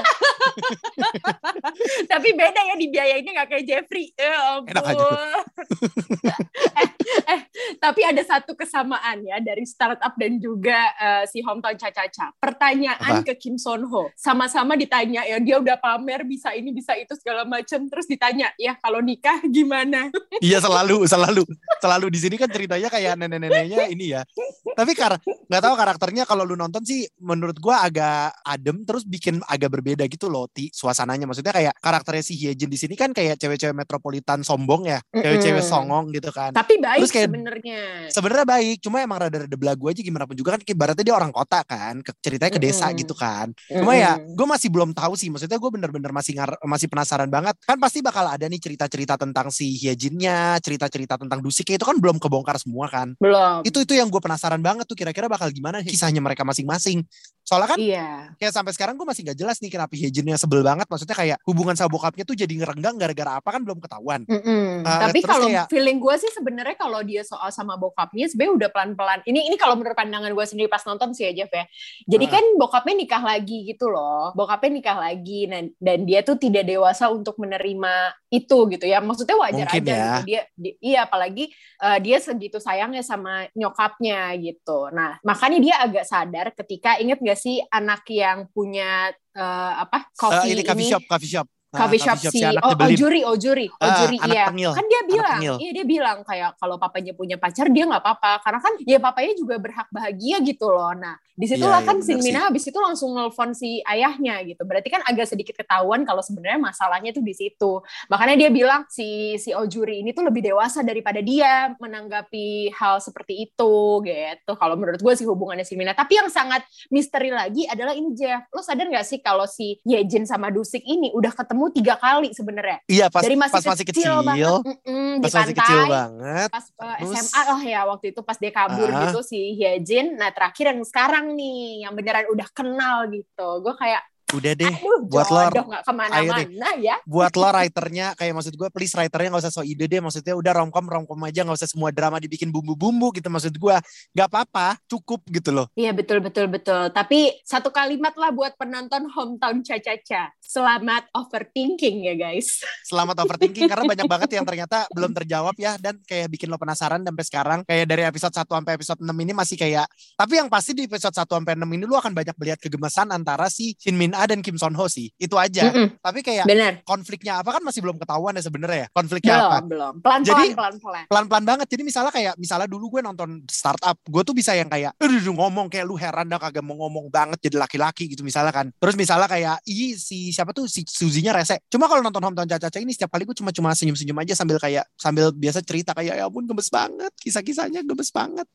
Tapi 2.11 2.29
beda 2.33 2.61
ya 2.61 2.75
dibiayainnya 2.77 3.31
nggak 3.35 3.49
kayak 3.49 3.65
Jeffrey. 3.67 4.13
Ya 4.15 4.57
ampun. 4.57 4.71
Enak 4.73 4.85
aja. 4.91 5.07
eh, 6.81 6.89
eh, 7.29 7.39
tapi 7.77 8.01
ada 8.01 8.21
satu 8.21 8.53
kesamaan 8.53 9.21
ya 9.21 9.37
dari 9.39 9.63
startup 9.63 10.13
dan 10.15 10.37
juga 10.37 10.79
eh, 10.95 11.23
si 11.25 11.41
hometown 11.41 11.75
Caca-Caca. 11.75 12.35
Pertanyaan 12.37 13.21
ke 13.23 13.33
Kim 13.35 13.55
Son 13.55 13.83
Ho. 13.85 14.09
Sama-sama 14.13 14.75
ditanya 14.75 15.23
ya 15.23 15.37
dia 15.37 15.57
udah 15.57 15.77
pamer 15.77 16.23
bisa 16.23 16.51
ini 16.51 16.69
bisa 16.69 16.93
itu 16.93 17.13
segala 17.15 17.43
macam 17.43 17.85
terus 17.87 18.05
ditanya 18.05 18.53
ya 18.55 18.77
kalau 18.77 18.99
nikah 18.99 19.41
gimana? 19.45 20.07
Iya 20.41 20.57
selalu 20.57 21.05
selalu 21.05 21.43
selalu 21.77 22.07
di 22.09 22.17
sini 22.17 22.33
kan 22.33 22.49
ceritanya 22.49 22.89
kayak 22.89 23.13
nenek-neneknya 23.13 23.93
ini 23.93 24.17
ya. 24.17 24.25
Tapi 24.73 24.97
kar 24.97 25.21
nggak 25.21 25.61
tahu 25.61 25.75
karakternya 25.77 26.23
kalau 26.25 26.47
lu 26.47 26.57
nonton 26.57 26.81
sih 26.81 27.05
menurut 27.21 27.53
gua 27.61 27.85
agak 27.85 28.33
adem 28.41 28.81
terus 28.81 29.05
bikin 29.05 29.37
agak 29.45 29.69
berbeda 29.69 30.07
gitu 30.09 30.31
loh 30.33 30.49
ti 30.49 30.73
suasananya. 30.73 31.29
Maksudnya 31.29 31.53
kayak 31.53 31.73
karakternya 31.77 32.23
si 32.25 32.33
Hyejin 32.41 32.73
di 32.73 32.79
sini 32.79 32.97
kan 32.97 33.13
kayak 33.13 33.37
cewek-cewek 33.37 33.75
metropolitan 33.75 34.41
sombong 34.41 34.89
ya, 34.89 34.99
cewek-cewek 35.13 35.61
songong 35.61 36.09
gitu 36.09 36.33
kan. 36.33 36.55
Tapi 36.55 36.81
baik 36.81 37.05
Terus 37.05 37.13
kayak- 37.13 37.29
sebenarnya. 37.51 38.07
Sebenarnya 38.07 38.47
baik, 38.47 38.77
cuma 38.79 39.03
emang 39.03 39.19
rada-rada 39.27 39.57
belagu 39.59 39.91
aja 39.91 39.99
gimana 39.99 40.23
pun 40.23 40.35
juga 40.39 40.55
kan 40.55 40.61
ibaratnya 40.63 41.03
dia 41.03 41.15
orang 41.15 41.31
kota 41.35 41.59
kan, 41.67 41.99
ke, 41.99 42.11
ceritanya 42.23 42.51
ke 42.55 42.61
desa 42.61 42.87
gitu 42.95 43.11
kan. 43.11 43.51
Cuma 43.67 43.93
ya 43.99 44.15
Mm-mm. 44.15 44.35
gue 44.39 44.47
masih 44.47 44.69
belum 44.71 44.95
tahu 44.95 45.13
sih, 45.19 45.27
maksudnya 45.27 45.59
gue 45.59 45.71
bener-bener 45.71 46.11
masih 46.15 46.39
ngar 46.39 46.55
masih 46.63 46.87
penasaran 46.87 47.27
banget. 47.27 47.55
Kan 47.67 47.77
pasti 47.77 47.99
bakal 47.99 48.23
ada 48.31 48.45
nih 48.47 48.59
cerita-cerita 48.61 49.19
tentang 49.19 49.51
si 49.51 49.75
Hyejinnya, 49.75 50.55
cerita-cerita 50.63 51.19
tentang 51.19 51.43
Dusiknya 51.43 51.75
itu 51.75 51.87
kan 51.87 51.97
belum 51.99 52.21
kebongkar 52.21 52.55
semua 52.61 52.87
kan. 52.87 53.17
belum. 53.19 53.67
Itu 53.67 53.83
itu 53.83 53.93
yang 53.97 54.07
gue 54.07 54.21
penasaran 54.23 54.61
banget 54.63 54.87
tuh 54.87 54.95
kira-kira 54.95 55.27
bakal 55.27 55.51
gimana 55.51 55.83
kisahnya 55.83 56.23
mereka 56.23 56.47
masing-masing. 56.47 57.03
Soalnya 57.51 57.67
kan 57.75 57.79
Iya. 57.83 58.07
kayak 58.39 58.53
sampai 58.55 58.71
sekarang 58.71 58.95
gue 58.95 59.03
masih 59.03 59.27
gak 59.27 59.35
jelas 59.35 59.59
nih 59.59 59.67
kenapa 59.67 59.91
Hyejinnya 59.91 60.39
sebel 60.39 60.63
banget. 60.63 60.87
Maksudnya 60.87 61.17
kayak 61.19 61.37
hubungan 61.43 61.75
sama 61.75 61.91
bokapnya 61.91 62.23
tuh 62.23 62.31
jadi 62.31 62.47
ngerenggang 62.55 62.95
gara-gara 62.95 63.43
apa 63.43 63.49
kan 63.51 63.59
belum 63.59 63.83
ketahuan. 63.83 64.23
Mm-mm. 64.23 64.87
Uh, 64.87 64.99
Tapi 65.03 65.19
kalau 65.19 65.51
kayak- 65.51 65.67
feeling 65.67 65.99
gue 65.99 66.15
sih 66.15 66.31
sebenarnya 66.31 66.79
kalau 66.79 67.03
dia 67.03 67.27
soal 67.27 67.51
sama 67.51 67.75
bokapnya 67.75 68.31
sebenarnya 68.31 68.55
udah 68.55 68.69
pelan-pelan. 68.71 69.19
Ini 69.27 69.51
ini 69.51 69.59
kalau 69.59 69.75
menurut 69.75 69.99
pandangan 69.99 70.31
gue 70.31 70.45
sendiri 70.47 70.71
pas 70.71 70.79
nonton 70.87 71.11
sih 71.11 71.27
ya 71.27 71.43
Jeff 71.43 71.51
ya. 71.51 71.67
Jadi 72.07 72.25
Uh. 72.25 72.31
kan 72.31 72.43
bokapnya 72.55 72.95
nikah 72.95 73.19
lagi 73.19 73.67
gitu 73.67 73.91
loh. 73.91 74.31
Bokapnya 74.31 74.71
nikah 74.71 74.95
lagi 74.95 75.51
dan, 75.51 75.75
dan 75.75 76.07
dia 76.07 76.23
tuh 76.23 76.39
tidak 76.39 76.63
dewasa 76.63 77.11
untuk 77.11 77.35
menerima 77.35 78.15
itu 78.31 78.57
gitu 78.71 78.87
ya. 78.87 79.03
Maksudnya 79.03 79.35
wajar 79.35 79.67
Mungkin 79.67 79.83
aja 79.83 79.91
ya. 79.91 79.99
gitu. 79.99 80.23
Dia, 80.23 80.41
di- 80.55 80.77
iya 80.79 81.03
apalagi 81.03 81.51
uh, 81.83 81.99
dia 81.99 82.15
segitu 82.23 82.63
sayangnya 82.63 83.03
sama 83.03 83.43
nyokapnya 83.51 84.31
gitu. 84.39 84.87
Nah 84.95 85.19
makanya 85.21 85.59
dia 85.59 85.75
agak 85.81 86.05
sadar 86.07 86.47
ketika 86.55 86.95
inget 86.95 87.19
gak 87.19 87.39
sih 87.41 87.57
anak 87.73 88.05
yang 88.13 88.45
punya 88.53 89.09
uh, 89.33 89.73
apa 89.81 90.05
Eh, 90.05 90.13
coffee 90.13 90.53
ini 90.53 90.61
coffee 90.61 91.31
shop, 91.33 91.49
coffee 91.71 92.01
shop. 92.01 92.19
Coffee 92.19 92.27
shop 92.27 92.33
si, 92.35 92.39
anak 92.43 92.61
oh, 92.61 92.69
nyebelin. 92.75 92.91
Ojuri, 92.93 93.21
Ojuri, 93.23 93.67
Ah, 93.79 93.85
Ojuri, 93.87 94.17
anak 94.19 94.35
iya. 94.35 94.45
tengil, 94.51 94.71
Kan 94.75 94.85
dia 94.91 95.01
bilang, 95.07 95.39
tengil. 95.39 95.55
iya 95.63 95.71
dia 95.71 95.85
bilang 95.87 96.17
kayak 96.27 96.49
kalau 96.59 96.75
papanya 96.75 97.13
punya 97.15 97.35
pacar 97.39 97.67
dia 97.71 97.83
nggak 97.87 98.01
apa-apa, 98.03 98.31
karena 98.43 98.59
kan 98.59 98.73
ya 98.83 98.97
papanya 98.99 99.33
juga 99.39 99.55
berhak 99.57 99.87
bahagia 99.89 100.37
gitu 100.43 100.67
loh. 100.67 100.91
Nah 100.93 101.15
di 101.31 101.47
situlah 101.49 101.81
Iya, 101.81 101.87
iya, 101.87 101.89
kan 101.89 101.97
Sin 102.03 102.19
sih. 102.19 102.29
Mina 102.29 102.45
habis 102.45 102.63
itu 102.67 102.77
langsung 102.77 103.15
nelfon 103.15 103.55
si 103.55 103.81
ayahnya 103.87 104.43
gitu. 104.45 104.61
Berarti 104.67 104.91
kan 104.93 105.01
agak 105.07 105.25
sedikit 105.31 105.57
ketahuan 105.57 106.03
kalau 106.05 106.21
sebenarnya 106.21 106.59
masalahnya 106.61 107.15
tuh 107.15 107.23
di 107.25 107.33
situ. 107.33 107.81
Makanya 108.11 108.35
dia 108.45 108.49
bilang 108.53 108.85
si 108.91 109.39
si 109.41 109.49
Ojuri 109.55 110.05
ini 110.05 110.13
tuh 110.13 110.27
lebih 110.27 110.43
dewasa 110.45 110.85
daripada 110.85 111.17
dia 111.23 111.73
menanggapi 111.81 112.75
hal 112.77 113.01
seperti 113.01 113.49
itu 113.49 114.03
gitu. 114.05 114.51
Kalau 114.53 114.75
menurut 114.77 115.01
gue 115.01 115.13
sih 115.17 115.25
hubungannya 115.25 115.65
si 115.65 115.73
Mina. 115.79 115.95
Tapi 115.95 116.19
yang 116.19 116.29
sangat 116.29 116.61
misteri 116.93 117.31
lagi 117.33 117.65
adalah 117.65 117.95
ini 117.97 118.13
Jeff. 118.13 118.45
Lo 118.53 118.61
sadar 118.61 118.85
nggak 118.91 119.07
sih 119.07 119.17
kalau 119.23 119.47
si 119.49 119.81
Yejin 119.87 120.27
sama 120.29 120.53
Dusik 120.53 120.83
ini 120.85 121.09
udah 121.15 121.31
ketemu 121.33 121.60
tiga 121.69 121.93
kali 121.95 122.33
sebenarnya? 122.33 122.81
Iya 122.85 123.05
pas 123.07 123.21
dari 123.21 123.35
masih, 123.35 123.53
pas 123.53 123.65
masih 123.67 123.85
kecil, 123.85 124.11
banget 124.21 124.61
Mm-mm, 124.63 125.09
di 125.13 125.21
pas 125.21 125.29
masih 125.29 125.37
pantai 125.37 125.55
kecil 125.55 125.79
banget. 125.85 126.47
pas 126.49 126.65
uh, 126.73 126.95
Terus- 126.97 127.19
SMA 127.21 127.41
lah 127.45 127.61
ya 127.61 127.81
waktu 127.85 128.05
itu 128.09 128.21
pas 128.21 128.37
dia 128.37 128.49
kabur 128.49 128.89
Ah. 128.89 128.99
gitu 129.05 129.19
si 129.21 129.39
Hyejin 129.53 130.15
nah 130.15 130.31
terakhir 130.31 130.65
yang 130.69 130.81
sekarang 130.81 131.25
nih 131.33 131.83
yang 131.83 131.93
beneran 131.93 132.25
udah 132.27 132.47
kenal 132.49 133.05
gitu 133.07 133.47
gue 133.59 133.73
kayak 133.75 134.01
Udah 134.31 134.53
deh, 134.55 134.71
aduh 134.71 135.01
buat 135.11 135.27
lo, 135.27 135.39
nggak 135.51 135.83
ke 135.83 135.93
mana-mana 135.93 136.69
ya. 136.79 136.95
Buat 137.03 137.35
lo 137.35 137.51
writernya 137.51 138.15
kayak 138.15 138.31
maksud 138.31 138.55
gue 138.55 138.69
please 138.71 138.95
writernya 138.95 139.29
nggak 139.35 139.43
usah 139.43 139.53
so 139.53 139.63
ide 139.63 139.85
deh. 139.91 139.99
Maksudnya 139.99 140.33
udah 140.39 140.51
romcom 140.63 140.85
romcom 140.87 141.19
aja 141.27 141.43
nggak 141.43 141.59
usah 141.59 141.69
semua 141.69 141.91
drama 141.91 142.17
dibikin 142.17 142.47
bumbu-bumbu 142.47 143.11
gitu 143.15 143.27
maksud 143.27 143.51
gue 143.51 143.75
nggak 144.15 144.27
apa-apa 144.31 144.79
cukup 144.87 145.19
gitu 145.27 145.51
loh. 145.51 145.67
Iya 145.75 145.91
betul 145.91 146.23
betul 146.23 146.47
betul. 146.47 146.89
Tapi 146.95 147.43
satu 147.43 147.75
kalimat 147.75 148.15
lah 148.15 148.31
buat 148.31 148.55
penonton 148.55 149.11
hometown 149.11 149.59
caca-caca 149.63 150.31
selamat 150.39 151.11
overthinking 151.11 152.07
ya 152.07 152.15
guys. 152.15 152.63
Selamat 152.87 153.23
overthinking 153.23 153.67
karena 153.67 153.83
banyak 153.87 154.07
banget 154.07 154.29
yang 154.39 154.45
ternyata 154.47 154.87
belum 154.95 155.11
terjawab 155.11 155.55
ya. 155.59 155.75
Dan 155.75 155.99
kayak 156.07 156.31
bikin 156.31 156.47
lo 156.47 156.55
penasaran 156.55 157.03
sampai 157.03 157.25
sekarang. 157.27 157.59
Kayak 157.67 157.85
dari 157.87 158.03
episode 158.07 158.35
1 158.35 158.47
sampai 158.47 158.73
episode 158.79 158.99
6 159.03 159.11
ini 159.11 159.31
masih 159.35 159.55
kayak 159.59 159.87
tapi 160.15 160.37
yang 160.37 160.47
pasti 160.51 160.77
di 160.77 160.85
episode 160.85 161.15
1 161.15 161.25
sampai 161.25 161.53
6 161.57 161.65
ini 161.65 161.83
lo 161.87 161.97
akan 161.97 162.13
banyak 162.13 162.35
melihat 162.37 162.59
kegemasan 162.61 163.09
antara 163.09 163.47
si 163.49 163.73
Shin 163.79 163.97
Min 163.97 164.13
A 164.21 164.29
dan 164.29 164.45
Kim 164.45 164.55
Son 164.55 164.77
Ho 164.77 164.85
sih. 164.85 165.09
Itu 165.17 165.41
aja. 165.41 165.73
Mm-mm, 165.73 165.97
Tapi 165.97 166.21
kayak 166.21 166.45
bener. 166.45 166.85
konfliknya 166.85 167.41
apa 167.41 167.57
kan 167.57 167.65
masih 167.65 167.81
belum 167.81 167.97
ketahuan 167.97 168.37
ya 168.37 168.43
sebenarnya 168.45 168.79
ya. 168.85 168.87
Konfliknya 168.93 169.33
Belum, 169.33 169.49
apa? 169.49 169.57
belum. 169.65 169.93
Pelan-pelan, 170.05 170.21
Jadi- 170.29 170.53
pelan-pelan. 170.53 171.03
pelan-pelan 171.09 171.43
banget. 171.49 171.67
Jadi 171.73 171.81
misalnya 171.81 172.11
kayak 172.13 172.33
misalnya 172.37 172.69
dulu 172.69 172.85
gue 172.93 173.01
nonton 173.01 173.41
startup, 173.49 173.97
gue 173.97 174.21
tuh 174.21 174.35
bisa 174.37 174.53
yang 174.53 174.69
kayak, 174.69 174.93
aduh 175.01 175.33
ngomong 175.33 175.67
kayak 175.67 175.89
lu 175.89 175.97
heran 175.97 176.29
dah 176.29 176.37
kagak 176.37 176.61
mau 176.61 176.77
ngomong 176.77 177.09
banget 177.09 177.41
jadi 177.41 177.57
laki-laki 177.57 178.05
gitu 178.05 178.21
misalnya 178.21 178.53
kan. 178.53 178.69
Terus 178.77 178.93
misalnya 178.93 179.25
kayak, 179.25 179.57
ih 179.65 179.97
si 179.97 180.29
siapa 180.29 180.53
tuh 180.53 180.69
si 180.69 180.85
Suzinya 180.85 181.33
rese. 181.33 181.57
Cuma 181.65 181.89
kalau 181.89 182.05
nonton 182.05 182.21
Hometown 182.21 182.45
Caca 182.45 182.77
ini 182.77 182.93
setiap 182.93 183.09
kali 183.09 183.25
gue 183.25 183.33
cuma 183.33 183.49
cuma 183.49 183.73
senyum-senyum 183.73 184.17
aja 184.21 184.37
sambil 184.37 184.61
kayak 184.61 184.85
sambil 184.93 185.33
biasa 185.33 185.63
cerita 185.65 185.95
kayak 185.97 186.19
ya 186.19 186.27
ampun 186.27 186.45
gemes 186.45 186.69
banget, 186.69 187.09
kisah-kisahnya 187.17 187.81
gemes 187.81 188.11
banget. 188.13 188.45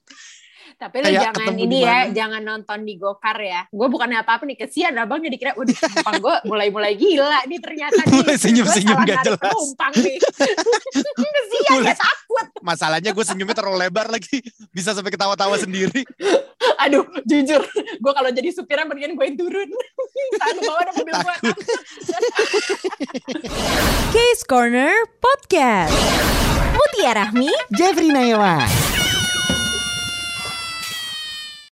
Tapi 0.74 0.96
lu 1.06 1.08
jangan 1.14 1.54
ini 1.54 1.78
ya, 1.86 2.10
jangan 2.10 2.42
nonton 2.42 2.82
di 2.82 2.98
Gokar 2.98 3.38
ya. 3.38 3.62
Gue 3.70 3.86
bukannya 3.86 4.18
apa-apa 4.20 4.42
nih, 4.42 4.58
kesian 4.58 4.98
abang 4.98 5.22
jadi 5.22 5.36
kira, 5.38 5.52
waduh 5.54 5.70
penumpang 5.72 6.18
gue 6.18 6.34
mulai-mulai 6.50 6.92
gila 6.98 7.46
nih 7.46 7.58
ternyata 7.62 8.00
nih. 8.02 8.12
Mulai 8.18 8.36
senyum-senyum 8.36 8.98
gak 9.06 9.18
jelas. 9.22 9.40
penumpang 9.40 9.92
nih. 10.02 10.18
kesian 11.36 11.72
Mulai- 11.78 11.92
ya 11.92 11.94
takut. 11.96 12.46
Masalahnya 12.60 13.10
gue 13.14 13.24
senyumnya 13.24 13.56
terlalu 13.56 13.78
lebar 13.86 14.10
lagi, 14.10 14.42
bisa 14.74 14.90
sampai 14.92 15.14
ketawa-tawa 15.14 15.54
sendiri. 15.56 16.02
Aduh, 16.84 17.06
jujur, 17.24 17.62
gue 17.72 18.12
kalau 18.12 18.30
jadi 18.34 18.48
supirnya 18.52 18.84
mendingan 18.84 19.16
gue 19.16 19.24
yang 19.24 19.38
turun. 19.38 19.68
Tahan 20.40 20.56
bawa 20.60 20.78
ada 20.82 20.92
mobil 20.92 21.14
gue. 21.14 21.36
Case 24.12 24.42
Corner 24.44 24.92
Podcast. 25.22 25.94
Mutia 26.76 27.12
Rahmi 27.16 27.50
Jeffrey 27.72 28.12
Nayawan. 28.12 28.68